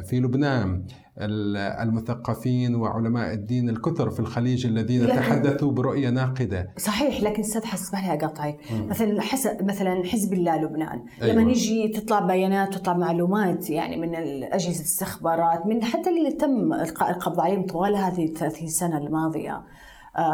في 0.03 0.19
لبنان 0.19 0.85
المثقفين 1.19 2.75
وعلماء 2.75 3.33
الدين 3.33 3.69
الكثر 3.69 4.09
في 4.09 4.19
الخليج 4.19 4.65
الذين 4.65 5.07
تحدثوا 5.07 5.71
برؤية 5.71 6.09
ناقدة. 6.09 6.73
صحيح 6.77 7.21
لكن 7.21 7.41
أستاذ 7.41 7.61
اسمح 7.73 8.07
لي 8.07 8.13
أقاطعك. 8.13 8.57
مثلا 8.87 9.21
حسب 9.21 9.63
مثلا 9.63 10.03
حزب 10.05 10.33
الله 10.33 10.61
لبنان 10.61 11.05
أيوة. 11.21 11.33
لما 11.33 11.43
نجي 11.43 11.87
تطلع 11.87 12.19
بيانات 12.19 12.73
تطلع 12.73 12.97
معلومات 12.97 13.69
يعني 13.69 13.97
من 13.97 14.15
اجهزه 14.43 14.79
الاستخبارات 14.79 15.65
من 15.65 15.83
حتى 15.83 16.09
اللي 16.09 16.31
تم 16.31 16.73
إلقاء 16.73 17.09
القبض 17.09 17.39
عليهم 17.39 17.65
طوال 17.65 17.95
هذه 17.95 18.25
30 18.25 18.67
سنة 18.67 18.97
الماضية 18.97 19.51
آه، 19.51 19.63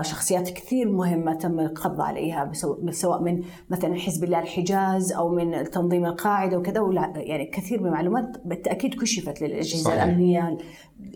شخصيات 0.01 0.49
كثير 0.49 0.91
مهمة 0.91 1.33
تم 1.33 1.59
القبض 1.59 2.01
عليها 2.01 2.51
سواء 2.89 3.21
من 3.21 3.43
مثلا 3.69 3.95
حزب 3.95 4.23
الله 4.23 4.39
الحجاز 4.39 5.11
أو 5.11 5.29
من 5.29 5.63
تنظيم 5.69 6.05
القاعدة 6.05 6.57
وكذا 6.57 6.81
يعني 7.15 7.45
كثير 7.45 7.81
من 7.81 7.87
المعلومات 7.87 8.37
بالتأكيد 8.45 9.01
كشفت 9.01 9.41
للأجهزة 9.41 9.83
صحيح. 9.83 10.03
الأمنية 10.03 10.57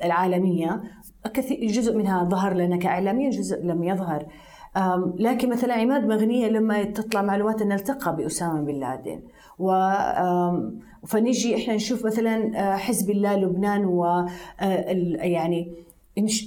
العالمية. 0.04 0.82
كثير 1.34 1.72
جزء 1.72 1.98
منها 1.98 2.24
ظهر 2.24 2.54
لنا 2.54 2.78
كإعلاميين 2.78 3.30
جزء 3.30 3.64
لم 3.64 3.84
يظهر. 3.84 4.26
لكن 5.20 5.50
مثلا 5.50 5.74
عماد 5.74 6.06
مغنية 6.08 6.48
لما 6.48 6.84
تطلع 6.84 7.22
معلومات 7.22 7.62
أنه 7.62 7.76
التقى 7.76 8.16
بأسامة 8.16 8.62
بن 8.62 8.80
لادن. 8.80 9.22
و 9.60 9.72
فنجي 11.08 11.56
إحنا 11.56 11.76
نشوف 11.76 12.06
مثلا 12.06 12.52
آه، 12.56 12.76
حزب 12.76 13.10
الله 13.10 13.36
لبنان 13.36 13.86
و 13.86 14.06
آه، 14.06 14.28
يعني 15.22 15.74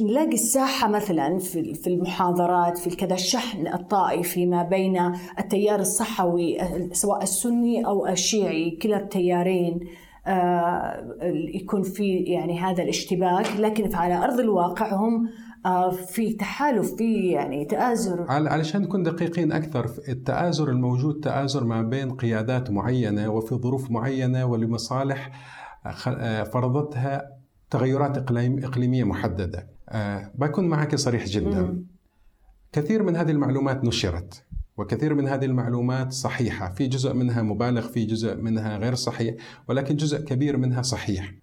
نلاقي 0.01 0.35
الساحة 0.35 0.89
مثلا 0.89 1.39
في 1.75 1.87
المحاضرات 1.87 2.79
في 2.79 2.97
كذا 2.97 3.15
الشحن 3.15 3.67
الطائفي 3.67 4.47
ما 4.47 4.63
بين 4.63 5.13
التيار 5.39 5.81
الصحوي 5.81 6.59
سواء 6.93 7.23
السني 7.23 7.87
أو 7.87 8.07
الشيعي 8.07 8.71
كلا 8.71 8.97
التيارين 8.97 9.81
آه، 10.27 11.17
يكون 11.55 11.83
في 11.83 12.17
يعني 12.17 12.61
هذا 12.61 12.83
الاشتباك. 12.83 13.47
لكن 13.59 13.95
على 13.95 14.25
أرض 14.25 14.41
الواقع 14.41 14.95
هم 14.95 15.29
آه، 15.67 15.91
في 15.91 16.33
تحالف 16.33 16.95
في 16.95 17.31
يعني 17.31 17.65
تآزر. 17.65 18.27
علشان 18.29 18.83
نكون 18.83 19.03
دقيقين 19.03 19.53
أكثر 19.53 19.91
التآزر 20.09 20.69
الموجود 20.69 21.21
تآزر 21.21 21.65
ما 21.65 21.83
بين 21.83 22.11
قيادات 22.11 22.71
معينة 22.71 23.29
وفي 23.29 23.55
ظروف 23.55 23.91
معينة 23.91 24.45
ولمصالح 24.45 25.31
آه، 26.07 26.43
فرضتها 26.43 27.42
تغيرات 27.73 28.31
إقليمية 28.65 29.05
محددة. 29.05 29.69
أه 29.89 30.33
بكون 30.35 30.69
معك 30.69 30.95
صريح 30.95 31.27
جدا. 31.27 31.85
كثير 32.73 33.03
من 33.03 33.17
هذه 33.17 33.31
المعلومات 33.31 33.85
نشرت 33.85 34.45
وكثير 34.77 35.15
من 35.15 35.29
هذه 35.29 35.45
المعلومات 35.45 36.13
صحيحة. 36.13 36.71
في 36.71 36.87
جزء 36.87 37.15
منها 37.15 37.43
مبالغ 37.43 37.89
في 37.89 38.05
جزء 38.05 38.37
منها 38.37 38.77
غير 38.77 38.95
صحيح 38.95 39.35
ولكن 39.69 39.97
جزء 39.97 40.25
كبير 40.25 40.57
منها 40.57 40.83
صحيح. 40.83 41.35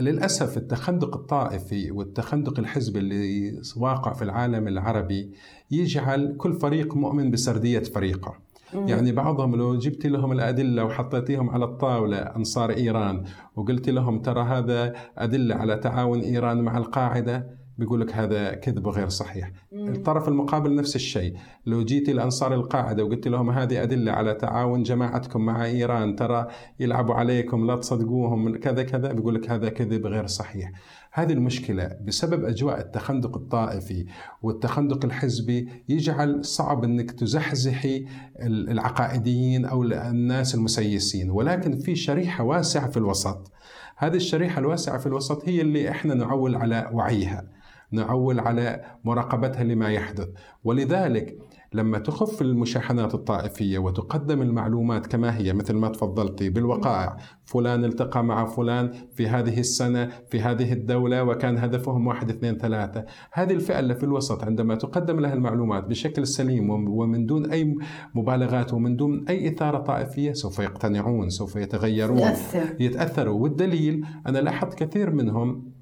للأسف 0.00 0.56
التخندق 0.56 1.16
الطائفي 1.16 1.90
والتخندق 1.90 2.58
الحزبي 2.58 2.98
اللي 2.98 3.60
واقع 3.76 4.12
في 4.12 4.24
العالم 4.24 4.68
العربي 4.68 5.32
يجعل 5.70 6.36
كل 6.38 6.52
فريق 6.60 6.96
مؤمن 6.96 7.30
بسردية 7.30 7.78
فريقه. 7.78 8.38
يعني 8.72 9.12
بعضهم 9.12 9.56
لو 9.56 9.78
جبت 9.78 10.06
لهم 10.06 10.32
الأدلة 10.32 10.84
وحطيتيهم 10.84 11.50
على 11.50 11.64
الطاولة 11.64 12.16
أنصار 12.16 12.70
إيران 12.70 13.24
وقلت 13.56 13.88
لهم 13.88 14.22
ترى 14.22 14.42
هذا 14.42 14.94
أدلة 15.18 15.54
على 15.54 15.76
تعاون 15.76 16.20
إيران 16.20 16.60
مع 16.62 16.78
القاعدة 16.78 17.64
بيقول 17.78 18.00
لك 18.00 18.12
هذا 18.14 18.54
كذب 18.54 18.86
وغير 18.86 19.08
صحيح. 19.08 19.50
مم. 19.72 19.88
الطرف 19.88 20.28
المقابل 20.28 20.74
نفس 20.74 20.96
الشيء. 20.96 21.36
لو 21.66 21.84
جيتي 21.84 22.12
لأنصار 22.12 22.54
القاعدة 22.54 23.04
وقلت 23.04 23.28
لهم 23.28 23.50
هذه 23.50 23.82
أدلة 23.82 24.12
على 24.12 24.34
تعاون 24.34 24.82
جماعتكم 24.82 25.40
مع 25.40 25.64
إيران 25.64 26.16
ترى 26.16 26.46
يلعبوا 26.80 27.14
عليكم 27.14 27.66
لا 27.66 27.76
تصدقوهم 27.76 28.56
كذا 28.56 28.82
كذا 28.82 29.12
بيقول 29.12 29.34
لك 29.34 29.50
هذا 29.50 29.68
كذب 29.68 30.06
غير 30.06 30.26
صحيح. 30.26 30.72
هذه 31.16 31.32
المشكلة 31.32 31.96
بسبب 32.00 32.44
أجواء 32.44 32.80
التخندق 32.80 33.36
الطائفي 33.36 34.06
والتخندق 34.42 35.04
الحزبي 35.04 35.68
يجعل 35.88 36.44
صعب 36.44 36.84
أنك 36.84 37.10
تزحزحي 37.10 38.06
العقائديين 38.42 39.64
أو 39.64 39.82
الناس 39.82 40.54
المسيسين 40.54 41.30
ولكن 41.30 41.78
في 41.78 41.94
شريحة 41.96 42.44
واسعة 42.44 42.90
في 42.90 42.96
الوسط. 42.96 43.52
هذه 43.96 44.16
الشريحة 44.16 44.58
الواسعة 44.58 44.98
في 44.98 45.06
الوسط 45.06 45.48
هي 45.48 45.60
اللي 45.60 45.90
إحنا 45.90 46.14
نعول 46.14 46.56
على 46.56 46.90
وعيها 46.92 47.44
نعول 47.90 48.40
على 48.40 48.84
مراقبتها 49.04 49.64
لما 49.64 49.88
يحدث. 49.92 50.28
ولذلك 50.64 51.38
لما 51.74 51.98
تخف 51.98 52.42
المشاحنات 52.42 53.14
الطائفية 53.14 53.78
وتقدم 53.78 54.42
المعلومات 54.42 55.06
كما 55.06 55.36
هي 55.36 55.52
مثل 55.52 55.74
ما 55.74 55.88
تفضلتي 55.88 56.50
بالوقائع 56.50 57.16
فلان 57.44 57.84
التقى 57.84 58.24
مع 58.24 58.44
فلان 58.44 58.92
في 59.14 59.28
هذه 59.28 59.60
السنة 59.60 60.08
في 60.30 60.40
هذه 60.40 60.72
الدولة 60.72 61.22
وكان 61.22 61.58
هدفهم 61.58 62.06
واحد 62.06 62.30
اثنين 62.30 62.58
ثلاثة 62.58 63.04
هذه 63.32 63.52
الفئة 63.52 63.78
اللي 63.78 63.94
في 63.94 64.04
الوسط 64.04 64.44
عندما 64.44 64.74
تقدم 64.74 65.20
لها 65.20 65.34
المعلومات 65.34 65.84
بشكل 65.84 66.26
سليم 66.26 66.70
ومن 66.70 67.26
دون 67.26 67.50
أي 67.50 67.74
مبالغات 68.14 68.74
ومن 68.74 68.96
دون 68.96 69.24
أي 69.28 69.48
إثارة 69.48 69.78
طائفية 69.78 70.32
سوف 70.32 70.58
يقتنعون 70.58 71.30
سوف 71.30 71.56
يتغيرون 71.56 72.18
يتأثر. 72.18 72.76
يتأثروا 72.80 73.42
والدليل 73.42 74.06
أنا 74.26 74.38
لاحظت 74.38 74.74
كثير 74.74 75.10
منهم 75.10 75.73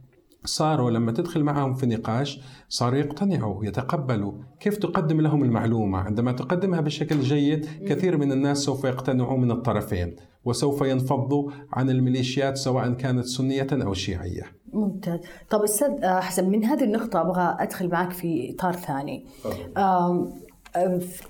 صاروا 0.45 0.91
لما 0.91 1.13
تدخل 1.13 1.43
معهم 1.43 1.75
في 1.75 1.87
نقاش 1.87 2.41
صاروا 2.69 2.99
يقتنعوا 2.99 3.65
يتقبلوا 3.65 4.33
كيف 4.61 4.77
تقدم 4.77 5.21
لهم 5.21 5.43
المعلومة؟ 5.43 5.99
عندما 5.99 6.33
تقدمها 6.33 6.81
بشكل 6.81 7.21
جيد 7.21 7.67
كثير 7.87 8.17
من 8.17 8.33
الناس 8.33 8.59
سوف 8.59 8.85
يقتنعوا 8.85 9.39
من 9.39 9.51
الطرفين 9.51 10.17
وسوف 10.45 10.83
ينفضوا 10.83 11.51
عن 11.73 11.91
الميليشيات 11.91 12.57
سواء 12.57 12.93
كانت 12.93 13.25
سنية 13.25 13.67
أو 13.73 13.95
شيعية. 13.95 14.43
ممتاز. 14.73 15.21
طب 15.51 15.63
أستاذ 15.63 16.05
حسن 16.05 16.51
من 16.51 16.65
هذه 16.65 16.85
النقطة 16.85 17.21
أبغى 17.21 17.57
أدخل 17.61 17.89
معك 17.89 18.11
في 18.11 18.55
إطار 18.55 18.73
ثاني. 18.73 19.27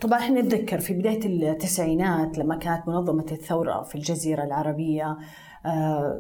طبعا 0.01 0.19
إحنا 0.19 0.41
نتذكر 0.41 0.81
في 0.81 0.95
بداية 0.95 1.27
التسعينات 1.27 2.39
لما 2.39 2.57
كانت 2.57 2.89
منظمة 2.89 3.27
الثورة 3.33 3.83
في 3.83 3.95
الجزيرة 3.95 4.45
العربية 4.45 5.17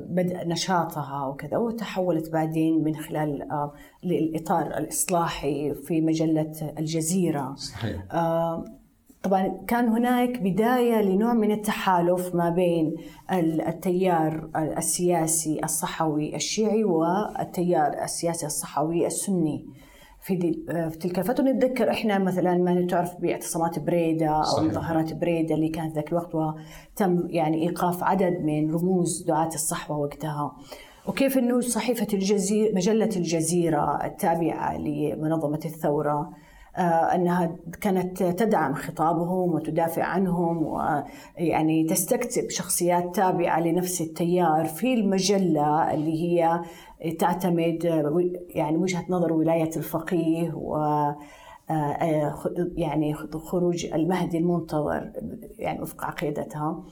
بدء 0.09 0.49
نشاطها 0.49 1.27
وكذا 1.27 1.57
وتحولت 1.57 2.33
بعدين 2.33 2.85
من 2.85 2.97
خلال 2.97 3.43
آه، 3.43 3.73
للإطار 4.05 4.67
الإصلاحي 4.67 5.75
في 5.75 6.01
مجلة 6.01 6.75
الجزيرة 6.79 7.55
صحيح. 7.55 8.03
آه، 8.13 8.65
طبعا 9.23 9.61
كان 9.67 9.89
هناك 9.89 10.39
بداية 10.39 11.03
لنوع 11.03 11.33
من 11.33 11.53
التحالف 11.53 12.35
ما 12.35 12.51
بين 12.51 12.97
التيار 13.69 14.51
السياسي 14.57 15.61
الصحوي 15.65 16.37
الشيعي 16.37 16.85
والتيار 16.85 18.03
السياسي 18.05 18.47
الصحوي 18.47 19.07
السني 19.07 19.67
في, 20.23 20.37
في 20.91 20.99
تلك 21.01 21.19
الفترة 21.19 21.45
نتذكر 21.45 21.91
إحنا 21.91 22.19
مثلا 22.19 22.55
ما 22.55 22.87
تعرف 22.87 23.17
باعتصامات 23.21 23.79
بريدة 23.79 24.29
أو 24.29 24.65
مظاهرات 24.65 25.13
بريدة 25.13 25.55
اللي 25.55 25.69
كانت 25.69 25.95
ذاك 25.95 26.09
الوقت 26.09 26.35
وتم 26.35 27.27
يعني 27.31 27.63
إيقاف 27.63 28.05
عدد 28.05 28.41
من 28.41 28.75
رموز 28.75 29.23
دعاة 29.23 29.55
الصحوة 29.55 29.99
وقتها. 29.99 30.53
وكيف 31.09 31.39
إنه 31.39 31.61
صحيفة 31.61 32.07
الجزيرة 32.13 32.75
مجلة 32.75 33.11
الجزيرة 33.17 34.05
التابعة 34.05 34.79
لمنظمة 34.79 35.61
الثورة 35.65 36.31
آه، 36.77 37.15
إنها 37.15 37.57
كانت 37.81 38.23
تدعم 38.23 38.75
خطابهم 38.75 39.55
وتدافع 39.55 40.05
عنهم 40.05 40.63
ويعني 40.63 41.85
تستكتب 41.85 42.51
شخصيات 42.51 43.15
تابعة 43.15 43.61
لنفس 43.61 44.01
التيار 44.01 44.65
في 44.65 44.95
المجلة 44.95 45.95
اللي 45.95 46.23
هي 46.23 46.61
تعتمد 47.19 47.85
يعني 48.49 48.77
وجهة 48.77 49.05
نظر 49.09 49.33
ولاية 49.33 49.71
الفقيه 49.77 50.53
و 50.55 50.77
آه، 51.71 52.33
يعني 52.77 53.15
خروج 53.15 53.87
المهدي 53.87 54.39
المنتظر 54.39 55.13
يعني 55.59 55.83
وفق 55.83 56.05
عقيدتها 56.05 56.85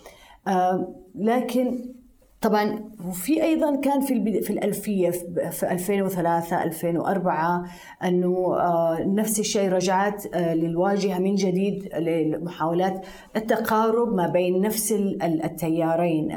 آه، 0.48 0.94
لكن 1.14 1.94
طبعا 2.40 2.90
وفي 3.08 3.42
أيضا 3.42 3.76
كان 3.76 4.00
في 4.00 4.42
في 4.42 4.50
الألفية 4.50 5.10
في 5.50 5.72
2003 5.72 6.62
2004 6.64 7.64
أنه 8.04 8.56
آه، 8.56 9.04
نفس 9.04 9.40
الشيء 9.40 9.68
رجعت 9.68 10.36
للواجهة 10.36 11.18
من 11.18 11.34
جديد 11.34 11.88
لمحاولات 11.94 13.06
التقارب 13.36 14.14
ما 14.14 14.26
بين 14.26 14.60
نفس 14.60 14.92
التيارين 15.22 16.32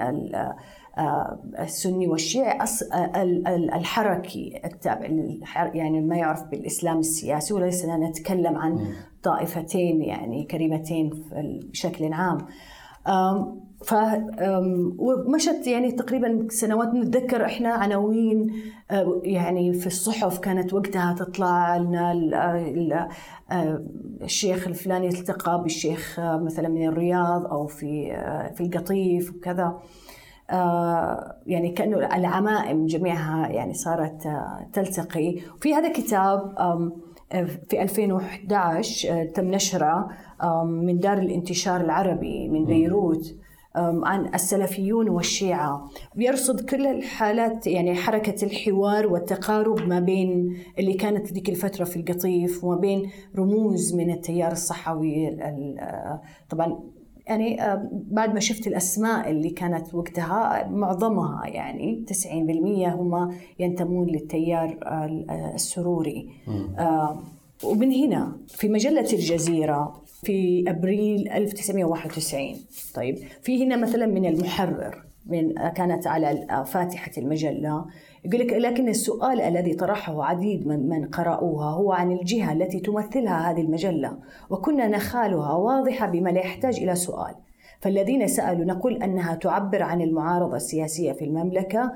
السني 1.59 2.07
والشيعي 2.07 2.59
آه، 2.93 3.23
الحركي 3.75 4.61
التابع 4.65 5.05
يعني 5.73 6.01
ما 6.01 6.15
يعرف 6.15 6.43
بالإسلام 6.43 6.99
السياسي 6.99 7.53
وليسنا 7.53 7.97
نتكلم 7.97 8.57
عن 8.57 8.93
طائفتين 9.23 10.01
يعني 10.01 10.43
كريمتين 10.43 11.09
بشكل 11.71 12.13
عام. 12.13 12.37
ف 13.83 13.93
ومشت 14.97 15.67
يعني 15.67 15.91
تقريبا 15.91 16.47
سنوات. 16.49 16.93
نتذكر 16.93 17.45
إحنا 17.45 17.69
عناوين 17.69 18.53
آه، 18.91 19.21
يعني 19.23 19.73
في 19.73 19.87
الصحف 19.87 20.39
كانت 20.39 20.73
وقتها 20.73 21.13
تطلع 21.13 21.77
لنا 21.77 23.09
الشيخ 24.21 24.67
الفلاني 24.67 25.07
التقى 25.07 25.63
بالشيخ 25.63 26.19
مثلا 26.19 26.69
من 26.69 26.87
الرياض 26.87 27.45
أو 27.45 27.67
في 27.67 28.15
في 28.55 28.61
القطيف 28.63 29.35
وكذا. 29.35 29.63
آه، 29.63 29.81
يعني 31.45 31.71
كأنه 31.71 31.97
العمائم 31.97 32.85
جميعها 32.85 33.47
يعني 33.47 33.73
صارت 33.73 34.25
آه، 34.25 34.67
تلتقي. 34.73 35.35
وفي 35.55 35.73
هذا 35.73 35.91
كتاب 35.93 36.53
في 37.69 37.81
2011 37.81 39.09
آه، 39.09 39.23
تم 39.23 39.51
نشره 39.51 40.09
من 40.65 40.99
دار 40.99 41.17
الانتشار 41.17 41.81
العربي 41.81 42.49
من 42.49 42.65
بيروت 42.65 43.35
عن 43.75 44.33
السلفيون 44.35 45.09
والشيعة. 45.09 45.89
بيرصد 46.15 46.69
كل 46.69 46.87
الحالات 46.87 47.67
يعني 47.67 47.95
حركة 47.95 48.45
الحوار 48.45 49.07
والتقارب 49.07 49.87
ما 49.87 49.99
بين 49.99 50.57
اللي 50.79 50.93
كانت 50.93 51.33
ذيك 51.33 51.49
الفترة 51.49 51.83
في 51.83 51.97
القطيف 51.97 52.63
وما 52.63 52.77
بين 52.77 53.09
رموز 53.37 53.95
من 53.95 54.11
التيار 54.11 54.51
الصحوي 54.51 55.37
طبعا 56.49 56.79
يعني 57.27 57.61
آه، 57.61 57.89
بعد 57.91 58.33
ما 58.33 58.39
شفت 58.39 58.67
الأسماء 58.67 59.31
اللي 59.31 59.49
كانت 59.49 59.95
وقتها 59.95 60.67
معظمها 60.67 61.47
يعني 61.47 62.05
90% 62.07 62.87
هم 62.87 63.35
ينتمون 63.59 64.07
للتيار 64.07 64.77
آه، 64.83 65.51
السروري. 65.55 66.29
آه، 66.79 67.17
ومن 67.63 67.91
هنا 67.91 68.37
في 68.47 68.69
مجلة 68.69 69.13
الجزيرة 69.13 70.03
في 70.23 70.63
أبريل 70.67 71.29
1991 71.29 72.55
طيب 72.95 73.17
في 73.41 73.63
هنا 73.63 73.75
مثلا 73.75 74.05
من 74.05 74.25
المحرر 74.25 75.03
من 75.25 75.53
كانت 75.53 76.07
على 76.07 76.63
فاتحة 76.65 77.11
المجلة 77.17 77.85
يقول 78.25 78.39
لك 78.39 78.53
لكن 78.53 78.89
السؤال 78.89 79.41
الذي 79.41 79.73
طرحه 79.73 80.23
عديد 80.23 80.67
من 80.67 80.89
من 80.89 81.05
قرأوها 81.05 81.69
هو 81.71 81.91
عن 81.91 82.11
الجهة 82.11 82.53
التي 82.53 82.79
تمثلها 82.79 83.51
هذه 83.51 83.61
المجلة 83.61 84.17
وكنا 84.49 84.87
نخالها 84.87 85.53
واضحة 85.53 86.07
بما 86.07 86.29
لا 86.29 86.39
يحتاج 86.39 86.79
إلى 86.79 86.95
سؤال. 86.95 87.35
فالذين 87.81 88.27
سألوا 88.27 88.65
نقول 88.65 89.03
أنها 89.03 89.35
تعبر 89.35 89.83
عن 89.83 90.01
المعارضة 90.01 90.55
السياسية 90.55 91.11
في 91.11 91.25
المملكة 91.25 91.93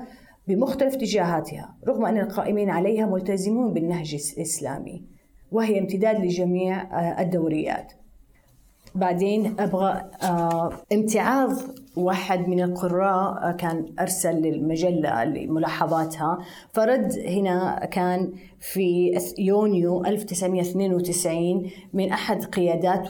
بمختلف 0.48 0.94
اتجاهاتها 0.94 1.76
رغم 1.88 2.04
أن 2.04 2.18
القائمين 2.18 2.70
عليها 2.70 3.06
ملتزمون 3.06 3.74
بالنهج 3.74 4.32
الإسلامي 4.36 5.04
وهي 5.52 5.78
امتداد 5.78 6.24
لجميع 6.24 6.82
آه، 6.82 7.22
الدوريات. 7.22 7.92
بعدين 8.94 9.60
أبغى 9.60 10.02
آه، 10.22 10.72
امتعاض 10.92 11.52
واحد 11.96 12.48
من 12.48 12.62
القراء 12.62 13.48
آه، 13.48 13.52
كان 13.52 13.86
أرسل 14.00 14.34
للمجلة 14.34 15.24
لملاحظاتها. 15.24 16.38
فرد 16.72 17.12
هنا 17.26 17.84
كان 17.84 18.32
في 18.60 19.18
يونيو 19.38 20.04
1992 20.04 21.70
من 21.92 22.12
أحد 22.12 22.44
قيادات 22.44 23.08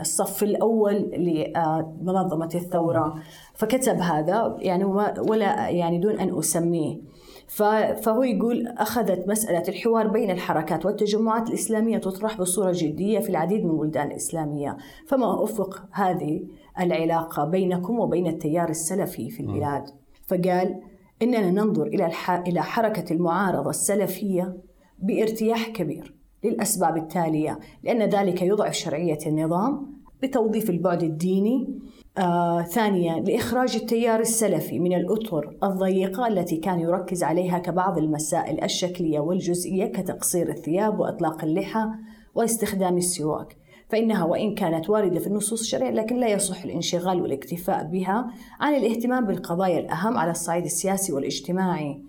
الصف 0.00 0.42
الأول 0.42 0.94
لمنظمه 0.94 2.50
الثورة. 2.54 3.14
فكتب 3.54 3.96
هذا 3.96 4.56
يعني 4.58 4.84
ولا 5.28 5.68
يعني 5.68 5.98
دون 5.98 6.20
أن 6.20 6.38
أسميه. 6.38 7.14
فهو 7.48 8.22
يقول 8.22 8.66
أخذت 8.66 9.28
مسألة 9.28 9.62
الحوار 9.68 10.08
بين 10.08 10.30
الحركات 10.30 10.86
والتجمعات 10.86 11.48
الإسلامية 11.48 11.98
تطرح 11.98 12.40
بصورة 12.40 12.72
جدية 12.74 13.18
في 13.18 13.28
العديد 13.30 13.64
من 13.64 13.70
البلدان 13.70 14.06
الإسلامية. 14.06 14.76
فما 15.06 15.44
أفق 15.44 15.84
هذه 15.92 16.42
العلاقة 16.80 17.44
بينكم 17.44 17.98
وبين 17.98 18.26
التيار 18.26 18.68
السلفي 18.68 19.30
في 19.30 19.40
البلاد؟ 19.40 19.84
فقال 20.26 20.80
إننا 21.22 21.50
ننظر 21.50 21.86
إلى 21.86 22.10
إلى 22.46 22.62
حركة 22.62 23.12
المعارضة 23.12 23.70
السلفية 23.70 24.56
بارتياح 24.98 25.68
كبير 25.68 26.14
للأسباب 26.44 26.96
التالية 26.96 27.58
لأن 27.82 28.02
ذلك 28.02 28.42
يضعف 28.42 28.72
شرعية 28.74 29.18
النظام 29.26 29.94
بتوظيف 30.22 30.70
البعد 30.70 31.02
الديني 31.02 31.78
آه، 32.18 32.62
ثانيا 32.62 33.20
لإخراج 33.20 33.76
التيار 33.76 34.20
السلفي 34.20 34.78
من 34.78 34.92
الأطر 34.92 35.56
الضيقة 35.62 36.26
التي 36.26 36.56
كان 36.56 36.80
يركز 36.80 37.22
عليها 37.22 37.58
كبعض 37.58 37.98
المسائل 37.98 38.64
الشكلية 38.64 39.20
والجزئية 39.20 39.86
كتقصير 39.86 40.48
الثياب 40.48 41.00
وإطلاق 41.00 41.44
اللحى 41.44 41.86
واستخدام 42.34 42.96
السواك. 42.96 43.56
فإنها 43.88 44.24
وإن 44.24 44.54
كانت 44.54 44.90
واردة 44.90 45.20
في 45.20 45.26
النصوص 45.26 45.60
الشرعية 45.60 45.90
لكن 45.90 46.16
لا 46.16 46.28
يصح 46.28 46.64
الانشغال 46.64 47.22
والاكتفاء 47.22 47.84
بها 47.84 48.30
عن 48.60 48.74
الاهتمام 48.74 49.26
بالقضايا 49.26 49.78
الأهم 49.78 50.18
على 50.18 50.30
الصعيد 50.30 50.64
السياسي 50.64 51.12
والاجتماعي. 51.12 52.02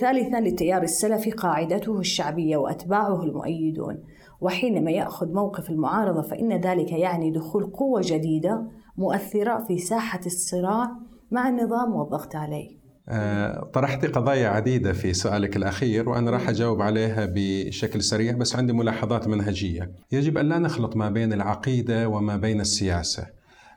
ثالثا 0.00 0.40
للتيار 0.40 0.82
السلفي 0.82 1.30
قاعدته 1.30 1.98
الشعبية 1.98 2.56
وأتباعه 2.56 3.22
المؤيدون. 3.22 3.98
وحينما 4.40 4.90
يأخذ 4.90 5.32
موقف 5.32 5.70
المعارضة 5.70 6.22
فإن 6.22 6.52
ذلك 6.52 6.92
يعني 6.92 7.30
دخول 7.30 7.64
قوة 7.64 8.00
جديدة 8.04 8.66
مؤثرة 8.96 9.64
في 9.68 9.78
ساحة 9.78 10.20
الصراع 10.26 10.90
مع 11.30 11.48
النظام 11.48 11.94
والضغط 11.94 12.36
عليه. 12.36 12.80
آه، 13.08 13.70
طرحت 13.72 14.06
قضايا 14.06 14.48
عديدة 14.48 14.92
في 14.92 15.12
سؤالك 15.12 15.56
الأخير 15.56 16.08
وأنا 16.08 16.30
راح 16.30 16.48
أجاوب 16.48 16.82
عليها 16.82 17.32
بشكل 17.34 18.02
سريع 18.02 18.32
بس 18.32 18.56
عندي 18.56 18.72
ملاحظات 18.72 19.28
منهجية. 19.28 19.90
يجب 20.12 20.38
أن 20.38 20.48
لا 20.48 20.58
نخلط 20.58 20.96
ما 20.96 21.10
بين 21.10 21.32
العقيدة 21.32 22.08
وما 22.08 22.36
بين 22.36 22.60
السياسة. 22.60 23.26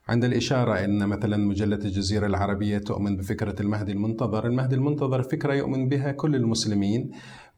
عند 0.09 0.24
الإشارة 0.24 0.84
أن 0.86 1.07
مثلا 1.07 1.38
مجلة 1.38 1.76
الجزيرة 1.76 2.26
العربية 2.26 2.78
تؤمن 2.78 3.18
بفكرة 3.18 3.61
المهدي 3.61 3.91
المنتظر 3.91 4.47
المهدي 4.47 4.76
المنتظر 4.76 5.24
فكرة 5.24 5.53
يؤمن 5.53 5.89
بها 5.89 6.11
كل 6.11 6.36
المسلمين 6.36 7.11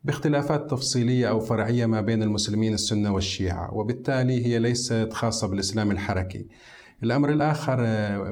باختلافات 0.04 0.70
تفصيلية 0.72 1.30
أو 1.30 1.40
فرعية 1.40 1.86
ما 1.86 2.02
بين 2.02 2.24
المسلمين 2.24 2.74
السنة 2.74 3.14
والشيعة 3.14 3.74
وبالتالي 3.74 4.46
هي 4.46 4.60
ليست 4.60 5.10
خاصة 5.12 5.48
بالإسلام 5.48 5.92
الحركي. 5.92 6.48
الأمر 7.04 7.30
الآخر 7.30 7.78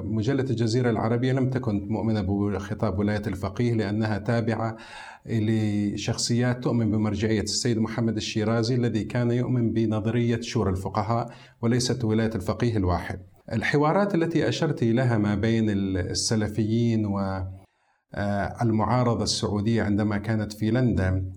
مجلة 0.01 0.43
الجزيرة 0.43 0.89
العربية 0.89 1.33
لم 1.33 1.49
تكن 1.49 1.87
مؤمنة 1.89 2.21
بخطاب 2.21 2.99
ولاية 2.99 3.21
الفقيه 3.27 3.73
لأنها 3.73 4.17
تابعة 4.17 4.77
لشخصيات 5.25 6.63
تؤمن 6.63 6.91
بمرجعية 6.91 7.41
السيد 7.41 7.77
محمد 7.77 8.15
الشيرازي 8.15 8.75
الذي 8.75 9.03
كان 9.03 9.31
يؤمن 9.31 9.73
بنظرية 9.73 10.41
شورى 10.41 10.69
الفقهاء 10.71 11.33
وليست 11.61 12.03
ولاية 12.03 12.35
الفقيه 12.35 12.77
الواحد. 12.77 13.19
الحوارات 13.51 14.15
التي 14.15 14.49
أشرت 14.49 14.83
لها 14.83 15.17
ما 15.17 15.35
بين 15.35 15.69
السلفيين 15.69 17.05
والمعارضة 18.15 19.23
السعودية 19.23 19.83
عندما 19.83 20.17
كانت 20.17 20.53
في 20.53 20.71
لندن 20.71 21.31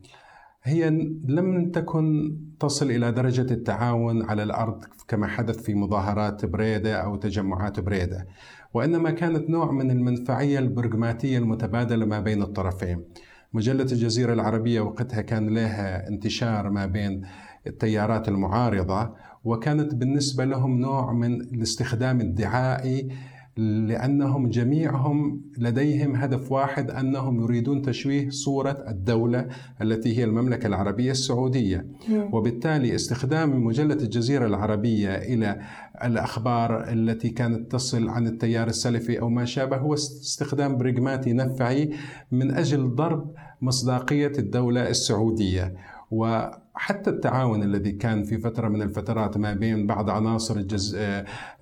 هي 0.67 0.91
لم 1.29 1.71
تكن 1.71 2.37
تصل 2.61 2.91
إلى 2.91 3.13
درجة 3.13 3.53
التعاون 3.53 4.23
على 4.23 4.43
الأرض 4.43 4.85
كما 5.09 5.27
حدث 5.27 5.63
في 5.63 5.75
مظاهرات 5.75 6.45
بريدة 6.45 6.97
أو 6.97 7.17
تجمعات 7.17 7.81
بريدة 7.81 8.27
وإنما 8.75 9.11
كانت 9.11 9.51
نوع 9.51 9.73
من 9.73 9.91
المنفعية 9.91 10.59
البرغماتية 10.59 11.39
المتبادلة 11.39 12.07
ما 12.07 12.21
بين 12.21 12.43
الطرفين. 12.43 13.05
مجلة 13.53 13.83
الجزيرة 13.83 14.33
العربية 14.33 14.81
وقتها 14.81 15.21
كان 15.21 15.49
لها 15.55 16.09
انتشار 16.09 16.71
ما 16.71 16.87
بين 16.87 17.23
التيارات 17.67 18.29
المعارضة 18.29 19.15
وكانت 19.45 19.95
بالنسبة 19.95 20.45
لهم 20.45 20.79
نوع 20.79 21.13
من 21.13 21.41
الاستخدام 21.41 22.21
الدعائي 22.21 23.09
لأنهم 23.57 24.49
جميعهم 24.49 25.43
لديهم 25.59 26.17
هدف 26.17 26.53
واحد 26.53 26.91
أنهم 26.91 27.41
يريدون 27.41 27.83
تشويه 27.83 28.31
صورة 28.31 28.85
الدولة 28.89 29.47
التي 29.83 30.19
هي 30.19 30.25
المملكة 30.25 30.67
العربية 30.67 31.11
السعودية. 31.11 31.87
وبالتالي 32.33 32.95
استخدام 32.95 33.65
مجلة 33.65 33.95
الجزيرة 33.95 34.47
العربية 34.47 35.15
إلى 35.15 35.61
الأخبار 36.05 36.93
التي 36.93 37.29
كانت 37.29 37.73
تصل 37.73 38.09
عن 38.09 38.27
التيار 38.27 38.69
السلفي 38.69 39.21
أو 39.21 39.29
ما 39.29 39.45
شابه 39.45 39.77
هو 39.77 39.95
استخدام 39.95 40.77
برغماتي 40.77 41.33
نفعي 41.33 41.91
من 42.33 42.51
أجل 42.51 42.95
ضرب 42.95 43.35
مصداقية 43.63 44.33
الدولة 44.39 44.89
السعودية. 44.89 45.75
وحتى 46.11 47.11
التعاون 47.11 47.63
الذي 47.63 47.93
كان 47.93 48.25
في 48.25 48.39
فترة 48.39 48.69
من 48.69 48.83
الفترات 48.83 49.37
ما 49.37 49.53
بين 49.53 49.87
بعض 49.87 50.11
عناصر 50.11 50.57
الجزء 50.57 50.99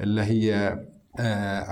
اللي 0.00 0.22
هي 0.22 0.54
آه، 0.54 0.93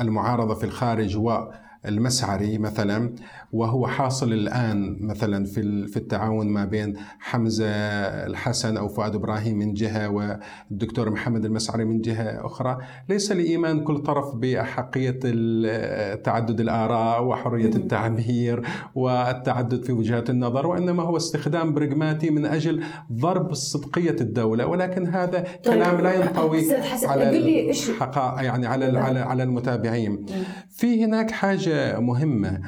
المعارضة 0.01 0.55
في 0.55 0.65
الخارج 0.65 1.17
والمسعري 1.17 2.59
مثلا 2.59 3.15
وهو 3.53 3.87
حاصل 3.87 4.33
الآن 4.33 4.97
مثلا 5.01 5.45
في 5.45 5.87
في 5.87 5.97
التعاون 5.97 6.49
ما 6.49 6.65
بين 6.65 6.97
حمزة 7.19 7.67
الحسن 8.27 8.77
أو 8.77 8.89
فؤاد 8.89 9.15
إبراهيم 9.15 9.59
من 9.59 9.75
جهة 9.75 10.09
والدكتور 10.09 11.11
محمد 11.11 11.45
المسعري 11.45 11.85
من 11.85 12.01
جهة 12.01 12.47
أخرى، 12.47 12.79
ليس 13.09 13.33
لإيمان 13.33 13.85
كل 13.85 13.99
طرف 13.99 14.35
بأحقية 14.35 15.21
تعدد 16.15 16.61
الآراء 16.61 17.25
وحرية 17.25 17.75
التعبير 17.75 18.67
والتعدد 18.95 19.85
في 19.85 19.93
وجهات 19.93 20.31
النظر 20.31 20.67
وإنما 20.67 21.03
هو 21.03 21.17
استخدام 21.17 21.75
برغماتي 21.75 22.31
من 22.31 22.47
أجل 22.47 22.85
ضرب 23.13 23.55
صدقية 23.55 24.17
الدولة. 24.21 24.67
ولكن 24.67 25.07
هذا 25.07 25.39
طيب. 25.39 25.75
كلام 25.75 26.01
لا 26.01 26.15
ينطوي 26.15 26.75
على 27.05 27.71
الحقائق 27.71 28.45
يعني 28.45 28.67
على 28.67 28.99
على 28.99 29.21
على 29.21 29.43
المتابعين. 29.43 30.27
في 30.71 31.05
هناك 31.05 31.31
حاجة 31.31 32.01
مهمة. 32.01 32.61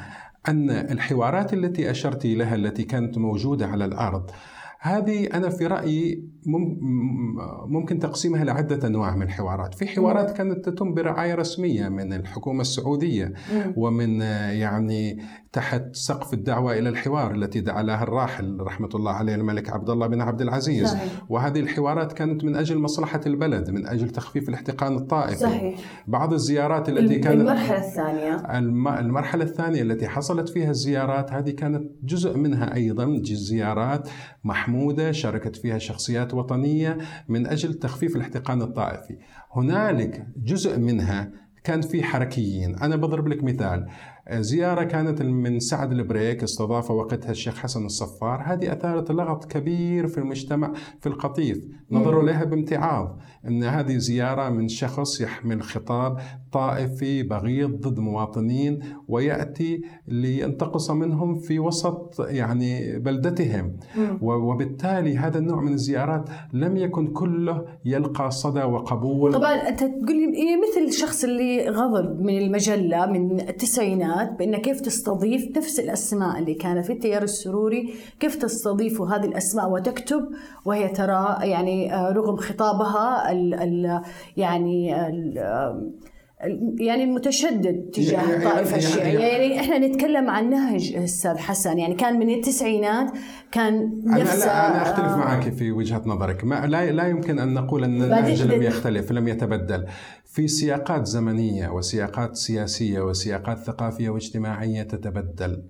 أن 0.47 0.69
الحوارات 0.69 1.53
التي 1.53 1.91
أشرت 1.91 2.25
لها 2.25 2.55
التي 2.55 2.83
كانت 2.83 3.17
موجودة 3.17 3.67
على 3.67 3.85
الأرض 3.85 4.31
هذه 4.85 5.27
أنا 5.33 5.49
في 5.49 5.67
رأيي 5.67 6.35
ممكن 7.67 7.99
تقسيمها 7.99 8.43
لعدة 8.43 8.87
أنواع 8.87 9.15
من 9.15 9.21
الحوارات. 9.21 9.73
في 9.73 9.87
حوارات 9.87 10.31
كانت 10.31 10.69
تتم 10.69 10.93
برعاية 10.93 11.35
رسمية 11.35 11.89
من 11.89 12.13
الحكومة 12.13 12.61
السعودية 12.61 13.33
ومن 13.75 14.21
يعني 14.51 15.23
تحت 15.51 15.95
سقف 15.95 16.33
الدعوة 16.33 16.77
إلى 16.79 16.89
الحوار 16.89 17.35
التي 17.35 17.61
دعا 17.61 17.83
لها 17.83 18.03
الراحل 18.03 18.57
رحمة 18.61 18.89
الله 18.95 19.11
عليه 19.11 19.35
الملك 19.35 19.69
عبد 19.69 19.89
الله 19.89 20.07
بن 20.07 20.21
عبد 20.21 20.41
العزيز. 20.41 20.87
صحيح. 20.87 21.11
وهذه 21.29 21.59
الحوارات 21.59 22.13
كانت 22.13 22.43
من 22.43 22.55
أجل 22.55 22.77
مصلحة 22.77 23.21
البلد 23.25 23.69
من 23.69 23.87
أجل 23.87 24.09
تخفيف 24.09 24.49
الاحتقان 24.49 24.95
الطائفي. 24.95 25.35
صحيح. 25.35 25.79
بعض 26.07 26.33
الزيارات 26.33 26.89
التي 26.89 27.19
كانت 27.19 27.41
المرحلة 27.41 27.77
الثانية. 27.77 28.59
المرحلة 28.99 29.43
الثانية 29.43 29.81
التي 29.81 30.07
حصلت 30.07 30.49
فيها 30.49 30.69
الزيارات 30.69 31.31
هذه 31.31 31.49
كانت 31.49 31.91
جزء 32.03 32.37
منها 32.37 32.75
أيضا 32.75 33.21
زيارات 33.23 34.09
محمودة 34.43 34.74
شاركت 35.11 35.55
فيها 35.55 35.77
شخصيات 35.77 36.33
وطنية 36.33 36.97
من 37.27 37.47
أجل 37.47 37.73
تخفيف 37.73 38.15
الاحتقان 38.15 38.61
الطائفي. 38.61 39.17
هنالك 39.51 40.27
جزء 40.37 40.79
منها 40.79 41.31
كان 41.63 41.81
في 41.81 42.03
حركيين. 42.03 42.75
أنا 42.75 42.95
بضرب 42.95 43.27
لك 43.27 43.43
مثال. 43.43 43.87
زيارة 44.31 44.83
كانت 44.83 45.21
من 45.21 45.59
سعد 45.59 45.91
البريك 45.91 46.43
استضاف 46.43 46.91
وقتها 46.91 47.31
الشيخ 47.31 47.57
حسن 47.57 47.85
الصفار. 47.85 48.41
هذه 48.45 48.73
أثارت 48.73 49.11
لغط 49.11 49.45
كبير 49.45 50.07
في 50.07 50.17
المجتمع 50.17 50.73
في 50.99 51.09
القطيف. 51.09 51.65
نظروا 51.91 52.23
لها 52.23 52.43
بامتعاض. 52.43 53.19
أن 53.47 53.63
هذه 53.63 53.97
زيارة 53.97 54.49
من 54.49 54.67
شخص 54.67 55.21
يحمل 55.21 55.63
خطاب 55.63 56.17
طائفي 56.51 57.23
بغيض 57.23 57.87
ضد 57.87 57.99
مواطنين 57.99 58.79
ويأتي 59.07 59.81
لينتقص 60.07 60.91
منهم 60.91 61.35
في 61.35 61.59
وسط 61.59 62.25
يعني 62.29 62.99
بلدتهم. 62.99 63.77
وبالتالي 64.21 65.17
هذا 65.17 65.37
النوع 65.37 65.61
من 65.61 65.73
الزيارات 65.73 66.29
لم 66.53 66.77
يكن 66.77 67.07
كله 67.07 67.65
يلقى 67.85 68.31
صدى 68.31 68.63
وقبول. 68.63 69.33
طبعا 69.33 69.53
أنت 69.53 69.79
تقول 69.79 70.15
لي 70.15 70.35
إيه 70.35 70.57
مثل 70.57 70.87
الشخص 70.87 71.23
اللي 71.23 71.69
غضب 71.69 72.21
من 72.21 72.37
المجلة 72.37 73.05
من 73.05 73.39
التسعينات؟ 73.39 74.14
البيانات 74.21 74.39
بأن 74.39 74.55
كيف 74.55 74.81
تستضيف 74.81 75.57
نفس 75.57 75.79
الأسماء 75.79 76.39
اللي 76.39 76.53
كانت 76.53 76.85
في 76.85 76.93
التيار 76.93 77.23
السروري 77.23 77.93
كيف 78.19 78.35
تستضيف 78.35 79.01
هذه 79.01 79.25
الأسماء 79.25 79.69
وتكتب 79.69 80.29
وهي 80.65 80.87
ترى 80.87 81.37
يعني 81.41 81.93
آه، 81.93 82.11
رغم 82.11 82.35
خطابها 82.35 83.31
ال 83.31 83.53
ال 83.53 84.01
يعني 84.37 85.07
ال 85.07 85.37
يعني 86.79 87.03
المتشدد 87.03 87.89
تجاه 87.93 88.13
يعني 88.13 88.35
الطائفة 88.35 88.77
الشيعية 88.77 89.19
يعني 89.19 89.59
إحنا 89.59 89.77
نتكلم 89.77 90.29
عن 90.29 90.49
نهج 90.49 90.95
أستاذ 90.95 91.37
حسن 91.37 91.79
يعني 91.79 91.95
كان 91.95 92.19
من 92.19 92.29
التسعينات 92.29 93.11
كان 93.51 94.01
نفس 94.05 94.43
أنا, 94.43 94.67
أنا 94.67 94.81
أختلف 94.81 95.07
آه 95.07 95.17
معك 95.17 95.53
في 95.53 95.71
وجهة 95.71 96.01
نظرك. 96.05 96.43
ما 96.43 96.65
لا 96.65 96.91
لا 96.91 97.07
يمكن 97.07 97.39
أن 97.39 97.53
نقول 97.53 97.83
أن 97.83 98.01
النهج 98.03 98.41
لم 98.41 98.63
يختلف 98.63 99.11
لم 99.11 99.27
يتبدل. 99.27 99.85
في 100.35 100.47
سياقات 100.47 101.07
زمنية 101.07 101.69
وسياقات 101.69 102.35
سياسية 102.35 103.01
وسياقات 103.01 103.57
ثقافية 103.59 104.09
واجتماعية 104.09 104.83
تتبدل. 104.83 105.63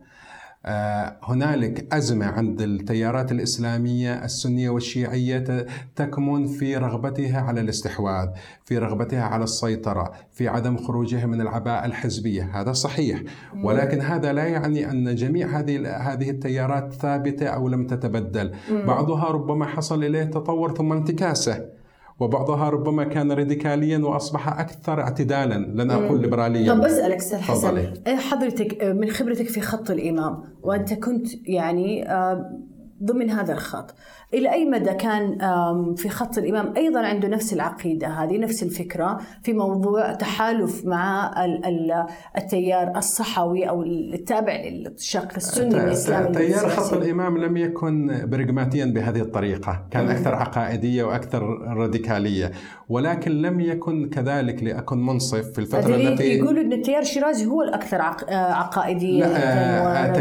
آه، 0.65 1.17
هنالك 1.23 1.93
أزمة 1.93 2.25
عند 2.25 2.61
التيارات 2.61 3.31
الإسلامية 3.31 4.25
السنية 4.25 4.69
والشيعية 4.69 5.65
تكمن 5.95 6.47
في 6.47 6.77
رغبتها 6.77 7.41
على 7.41 7.61
الاستحواذ 7.61 8.27
في 8.65 8.77
رغبتها 8.77 9.23
على 9.23 9.43
السيطرة 9.43 10.11
في 10.31 10.47
عدم 10.47 10.77
خروجها 10.77 11.25
من 11.25 11.41
العباءة 11.41 11.85
الحزبية. 11.85 12.61
هذا 12.61 12.73
صحيح. 12.73 13.23
ولكن 13.63 14.01
هذا 14.01 14.33
لا 14.33 14.45
يعني 14.45 14.91
أن 14.91 15.15
جميع 15.15 15.59
هذه 15.59 15.97
هذه 15.97 16.29
التيارات 16.29 16.93
ثابتة 16.93 17.47
أو 17.47 17.69
لم 17.69 17.87
تتبدل. 17.87 18.51
بعضها 18.71 19.25
ربما 19.25 19.65
حصل 19.65 20.03
إليه 20.03 20.23
تطور 20.23 20.75
ثم 20.75 20.93
انتكاسة. 20.93 21.74
وبعضها 22.19 22.69
ربما 22.69 23.03
كان 23.03 23.31
راديكاليا 23.31 23.97
وأصبح 23.97 24.59
أكثر 24.59 25.01
اعتدالا 25.01 25.83
لن 25.83 25.91
أقول 25.91 26.21
ليبراليا. 26.21 26.73
طب 26.73 26.81
أسألك 26.81 27.15
أستاذ 27.15 27.39
حسن. 27.39 27.77
إيه 27.77 28.15
حضرتك 28.15 28.83
من 28.83 29.09
خبرتك 29.09 29.47
في 29.47 29.61
خط 29.61 29.91
الإمام 29.91 30.43
وأنت 30.63 30.93
كنت 30.93 31.27
يعني 31.47 32.07
ضمن 33.05 33.29
هذا 33.29 33.53
الخط. 33.53 33.95
إلى 34.33 34.53
أي 34.53 34.65
مدى 34.65 34.93
كان 34.93 35.37
في 35.97 36.09
خط 36.09 36.37
الإمام 36.37 36.73
أيضا 36.77 36.99
عنده 36.99 37.27
نفس 37.27 37.53
العقيدة 37.53 38.07
هذه 38.07 38.37
نفس 38.37 38.63
الفكرة 38.63 39.19
في 39.43 39.53
موضوع 39.53 40.13
تحالف 40.13 40.85
مع 40.85 41.33
التيار 42.37 42.97
الصحوي 42.97 43.69
أو 43.69 43.83
التابع 43.83 44.55
للشق 44.55 45.35
السني 45.35 45.83
الإسلامي 45.83 46.35
تيار 46.35 46.69
خط 46.69 46.93
الإمام 46.93 47.37
لم 47.37 47.57
يكن 47.57 48.21
برغماتيا 48.23 48.85
بهذه 48.85 49.21
الطريقة. 49.21 49.85
كان 49.91 50.09
أكثر 50.09 50.35
عقائدية 50.35 51.03
وأكثر 51.03 51.43
راديكالية. 51.77 52.51
ولكن 52.89 53.31
لم 53.31 53.59
يكن 53.59 54.09
كذلك 54.09 54.63
لأكن 54.63 54.97
منصف 55.05 55.51
في 55.51 55.59
الفترة 55.59 55.95
التي 55.95 56.23
يقولوا 56.23 56.61
أن 56.61 56.73
التيار 56.73 57.01
الشيرازي 57.01 57.45
هو 57.45 57.61
الأكثر 57.61 58.01
عقائدية 58.31 59.25
لا 59.25 60.15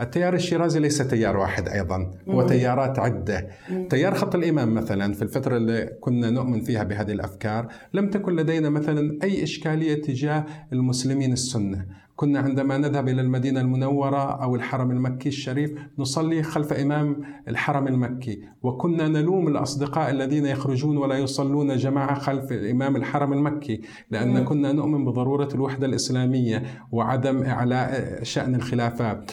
التيار 0.00 0.34
الشيرازي 0.34 0.65
ليس 0.74 0.98
تيار 0.98 1.36
واحد 1.36 1.68
أيضا 1.68 2.10
هو 2.28 2.46
تيارات 2.46 2.98
عدة. 2.98 3.48
تيار 3.90 4.14
خط 4.14 4.34
الإمام 4.34 4.74
مثلا 4.74 5.12
في 5.12 5.22
الفترة 5.22 5.56
اللي 5.56 5.90
كنا 6.00 6.30
نؤمن 6.30 6.60
فيها 6.60 6.82
بهذه 6.82 7.12
الأفكار 7.12 7.68
لم 7.94 8.10
تكن 8.10 8.36
لدينا 8.36 8.68
مثلا 8.68 9.18
أي 9.22 9.42
إشكالية 9.42 10.02
تجاه 10.02 10.44
المسلمين 10.72 11.32
السنة. 11.32 11.86
كنا 12.16 12.38
عندما 12.38 12.78
نذهب 12.78 13.08
إلى 13.08 13.20
المدينة 13.20 13.60
المنورة 13.60 14.42
أو 14.42 14.56
الحرم 14.56 14.90
المكي 14.90 15.28
الشريف 15.28 15.72
نصلي 15.98 16.42
خلف 16.42 16.72
إمام 16.72 17.22
الحرم 17.48 17.86
المكي. 17.86 18.40
وكنا 18.62 19.08
نلوم 19.08 19.48
الأصدقاء 19.48 20.10
الذين 20.10 20.46
يخرجون 20.46 20.96
ولا 20.96 21.18
يصلون 21.18 21.76
جماعة 21.76 22.18
خلف 22.18 22.52
إمام 22.52 22.96
الحرم 22.96 23.32
المكي 23.32 23.80
لأن 24.10 24.44
كنا 24.44 24.72
نؤمن 24.72 25.04
بضرورة 25.04 25.48
الوحدة 25.54 25.86
الإسلامية 25.86 26.62
وعدم 26.92 27.42
إعلاء 27.42 28.18
شأن 28.22 28.54
الخلافات 28.54 29.30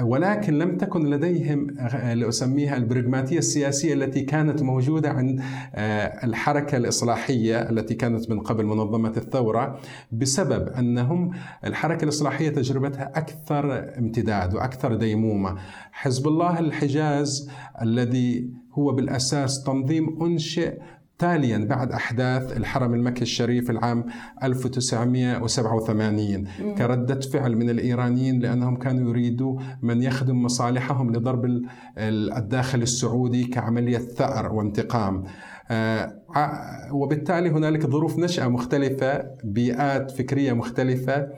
ولكن 0.00 0.58
لم 0.58 0.76
تكن 0.76 1.10
لديهم 1.10 1.70
لأسميها 2.14 2.76
البرغماتية 2.76 3.38
السياسية 3.38 3.94
التي 3.94 4.20
كانت 4.20 4.62
موجودة 4.62 5.10
عند 5.10 5.40
آه، 5.74 6.24
الحركة 6.24 6.76
الإصلاحية 6.76 7.70
التي 7.70 7.94
كانت 7.94 8.30
من 8.30 8.40
قبل 8.40 8.64
منظمة 8.64 9.12
الثورة 9.16 9.80
بسبب 10.12 10.68
أنهم 10.68 11.30
الحركة 11.64 12.04
الإصلاحية 12.04 12.48
تجربتها 12.48 13.12
أكثر 13.14 13.98
امتداد 13.98 14.54
وأكثر 14.54 14.94
ديمومة. 14.94 15.56
حزب 15.92 16.28
الله 16.28 16.58
الحجاز 16.58 17.50
الذي 17.82 18.50
هو 18.72 18.92
بالأساس 18.92 19.62
تنظيم 19.62 20.22
أنشئ 20.22 20.78
تاليا 21.22 21.58
بعد 21.58 21.92
أحداث 21.92 22.56
الحرم 22.56 22.94
المكي 22.94 23.22
الشريف 23.22 23.70
العام 23.70 24.04
1987 24.42 26.46
كردة 26.78 27.20
فعل 27.20 27.56
من 27.56 27.70
الإيرانيين 27.70 28.40
لأنهم 28.40 28.76
كانوا 28.76 29.10
يريدوا 29.10 29.60
من 29.82 30.02
يخدم 30.02 30.42
مصالحهم 30.42 31.12
لضرب 31.12 31.62
الداخل 31.98 32.82
السعودي 32.82 33.44
كعملية 33.44 33.98
ثأر 33.98 34.52
وانتقام. 34.52 35.24
آه، 35.70 36.12
وبالتالي 36.92 37.50
هنالك 37.50 37.86
ظروف 37.86 38.18
نشأة 38.18 38.48
مختلفة 38.48 39.24
بيئات 39.44 40.10
فكرية 40.10 40.52
مختلفة. 40.52 41.28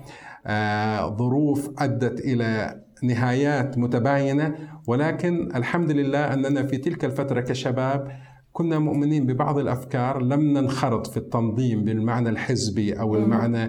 آه، 0.46 1.16
ظروف 1.16 1.70
أدت 1.78 2.20
إلى 2.20 2.80
نهايات 3.02 3.78
متباينة. 3.78 4.54
ولكن 4.86 5.56
الحمد 5.56 5.90
لله 5.90 6.34
أننا 6.34 6.62
في 6.62 6.76
تلك 6.76 7.04
الفترة 7.04 7.40
كشباب 7.40 8.08
كنا 8.56 8.78
مؤمنين 8.78 9.26
ببعض 9.26 9.58
الأفكار 9.58 10.22
لم 10.22 10.40
ننخرط 10.40 11.06
في 11.06 11.16
التنظيم 11.16 11.84
بالمعنى 11.84 12.28
الحزبي 12.28 12.92
أو 12.92 13.16
المعنى 13.16 13.62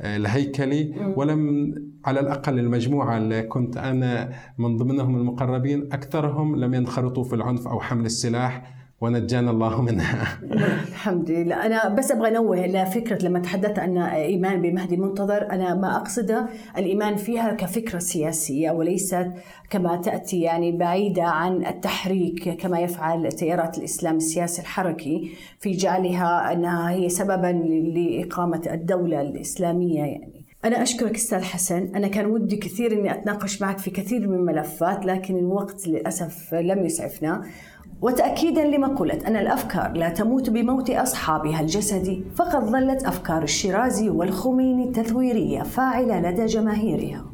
آه، 0.00 0.16
الهيكلي 0.16 0.94
ولم 1.16 1.74
على 2.04 2.20
الأقل 2.20 2.58
المجموعة 2.58 3.16
اللي 3.16 3.42
كنت 3.42 3.76
أنا 3.76 4.32
من 4.58 4.76
ضمنهم 4.76 5.16
المقربين 5.16 5.88
أكثرهم 5.92 6.56
لم 6.56 6.74
ينخرطوا 6.74 7.24
في 7.24 7.34
العنف 7.34 7.68
أو 7.68 7.80
حمل 7.80 8.06
السلاح. 8.06 8.79
ونجانا 9.00 9.50
الله 9.50 9.82
منها. 9.82 10.38
الحمد 10.88 11.30
لله. 11.30 11.66
أنا 11.66 11.88
بس 11.88 12.12
أبغى 12.12 12.28
أنوه 12.28 12.66
لفكرة 12.66 13.24
لما 13.24 13.38
تحدثت 13.38 13.78
عن 13.78 13.98
إيمان 13.98 14.62
بمهدي 14.62 14.96
منتظر 14.96 15.50
أنا 15.50 15.74
ما 15.74 15.96
أقصده 15.96 16.46
الإيمان 16.78 17.16
فيها 17.16 17.52
كفكرة 17.52 17.98
سياسية 17.98 18.70
وليست 18.70 19.32
كما 19.70 19.96
تأتي 19.96 20.40
يعني 20.40 20.72
بعيدة 20.72 21.22
عن 21.22 21.66
التحريك 21.66 22.48
كما 22.48 22.80
يفعل 22.80 23.32
تيارات 23.32 23.78
الإسلام 23.78 24.16
السياسي 24.16 24.62
الحركي 24.62 25.30
في 25.60 25.72
جعلها 25.72 26.52
أنها 26.52 26.90
هي 26.90 27.08
سببا 27.08 27.52
لإقامة 27.94 28.62
الدولة 28.72 29.20
الإسلامية 29.20 29.98
يعني. 29.98 30.40
أنا 30.64 30.82
أشكرك 30.82 31.14
أستاذ 31.14 31.42
حسن، 31.42 31.92
أنا 31.96 32.08
كان 32.08 32.26
ودي 32.26 32.56
كثير 32.56 32.92
إني 32.92 33.12
أتناقش 33.12 33.62
معك 33.62 33.78
في 33.78 33.90
كثير 33.90 34.28
من 34.28 34.34
الملفات 34.34 35.06
لكن 35.06 35.36
الوقت 35.38 35.88
للأسف 35.88 36.54
لم 36.54 36.84
يسعفنا، 36.84 37.42
وتأكيدا 38.02 38.64
لمقولة 38.64 39.18
أن 39.26 39.36
الأفكار 39.36 39.92
لا 39.92 40.08
تموت 40.08 40.50
بموت 40.50 40.90
أصحابها 40.90 41.60
الجسدي 41.60 42.24
فقد 42.36 42.64
ظلت 42.64 43.04
أفكار 43.04 43.42
الشيرازي 43.42 44.08
والخميني 44.08 44.84
التثويرية 44.84 45.62
فاعلة 45.62 46.20
لدى 46.20 46.46
جماهيرها 46.46 47.24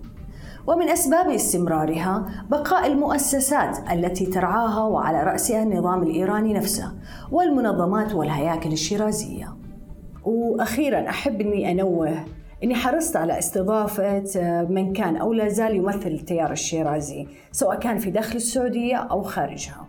ومن 0.66 0.88
أسباب 0.88 1.30
استمرارها 1.30 2.26
بقاء 2.50 2.86
المؤسسات 2.86 3.78
التي 3.92 4.26
ترعاها 4.26 4.84
وعلى 4.84 5.22
رأسها 5.22 5.62
النظام 5.62 6.02
الإيراني 6.02 6.54
نفسه 6.54 6.92
والمنظمات 7.32 8.14
والهياكل 8.14 8.72
الشيرازية 8.72 9.56
وأخيرا 10.24 11.08
أحب 11.08 11.40
أني 11.40 11.70
أنوه 11.70 12.24
إني 12.64 12.74
حرصت 12.74 13.16
على 13.16 13.38
استضافة 13.38 14.22
من 14.70 14.92
كان 14.92 15.16
أو 15.16 15.32
لا 15.32 15.48
زال 15.48 15.76
يمثل 15.76 16.08
التيار 16.08 16.52
الشيرازي 16.52 17.26
سواء 17.52 17.78
كان 17.78 17.98
في 17.98 18.10
داخل 18.10 18.36
السعودية 18.36 18.96
أو 18.96 19.22
خارجها. 19.22 19.85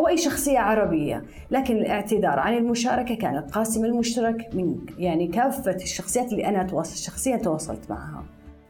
أو 0.00 0.08
أي 0.08 0.16
شخصية 0.16 0.58
عربية. 0.58 1.24
لكن 1.50 1.76
الاعتذار 1.76 2.38
عن 2.38 2.54
المشاركة 2.54 3.14
كان 3.14 3.36
القاسم 3.36 3.84
المشترك 3.84 4.54
من 4.54 4.76
يعني 4.98 5.26
كافة 5.26 5.74
الشخصيات 5.74 6.32
اللي 6.32 6.48
أنا 6.48 6.62
تواصل 6.62 6.96
شخصيا 6.96 7.36
تواصلت 7.36 7.90
معها. 7.90 8.24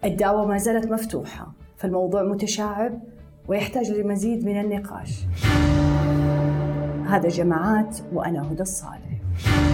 الدعوة 0.05 0.47
ما 0.47 0.59
زالت 0.59 0.93
مفتوحة 0.93 1.53
فالموضوع 1.76 2.22
متشعب 2.22 3.01
ويحتاج 3.49 3.91
لمزيد 3.91 4.45
من 4.47 4.61
النقاش. 4.61 5.24
هذا 7.07 7.28
جماعات 7.28 7.99
وأنا 8.12 8.53
هدى 8.53 8.62
الصالح. 8.62 9.70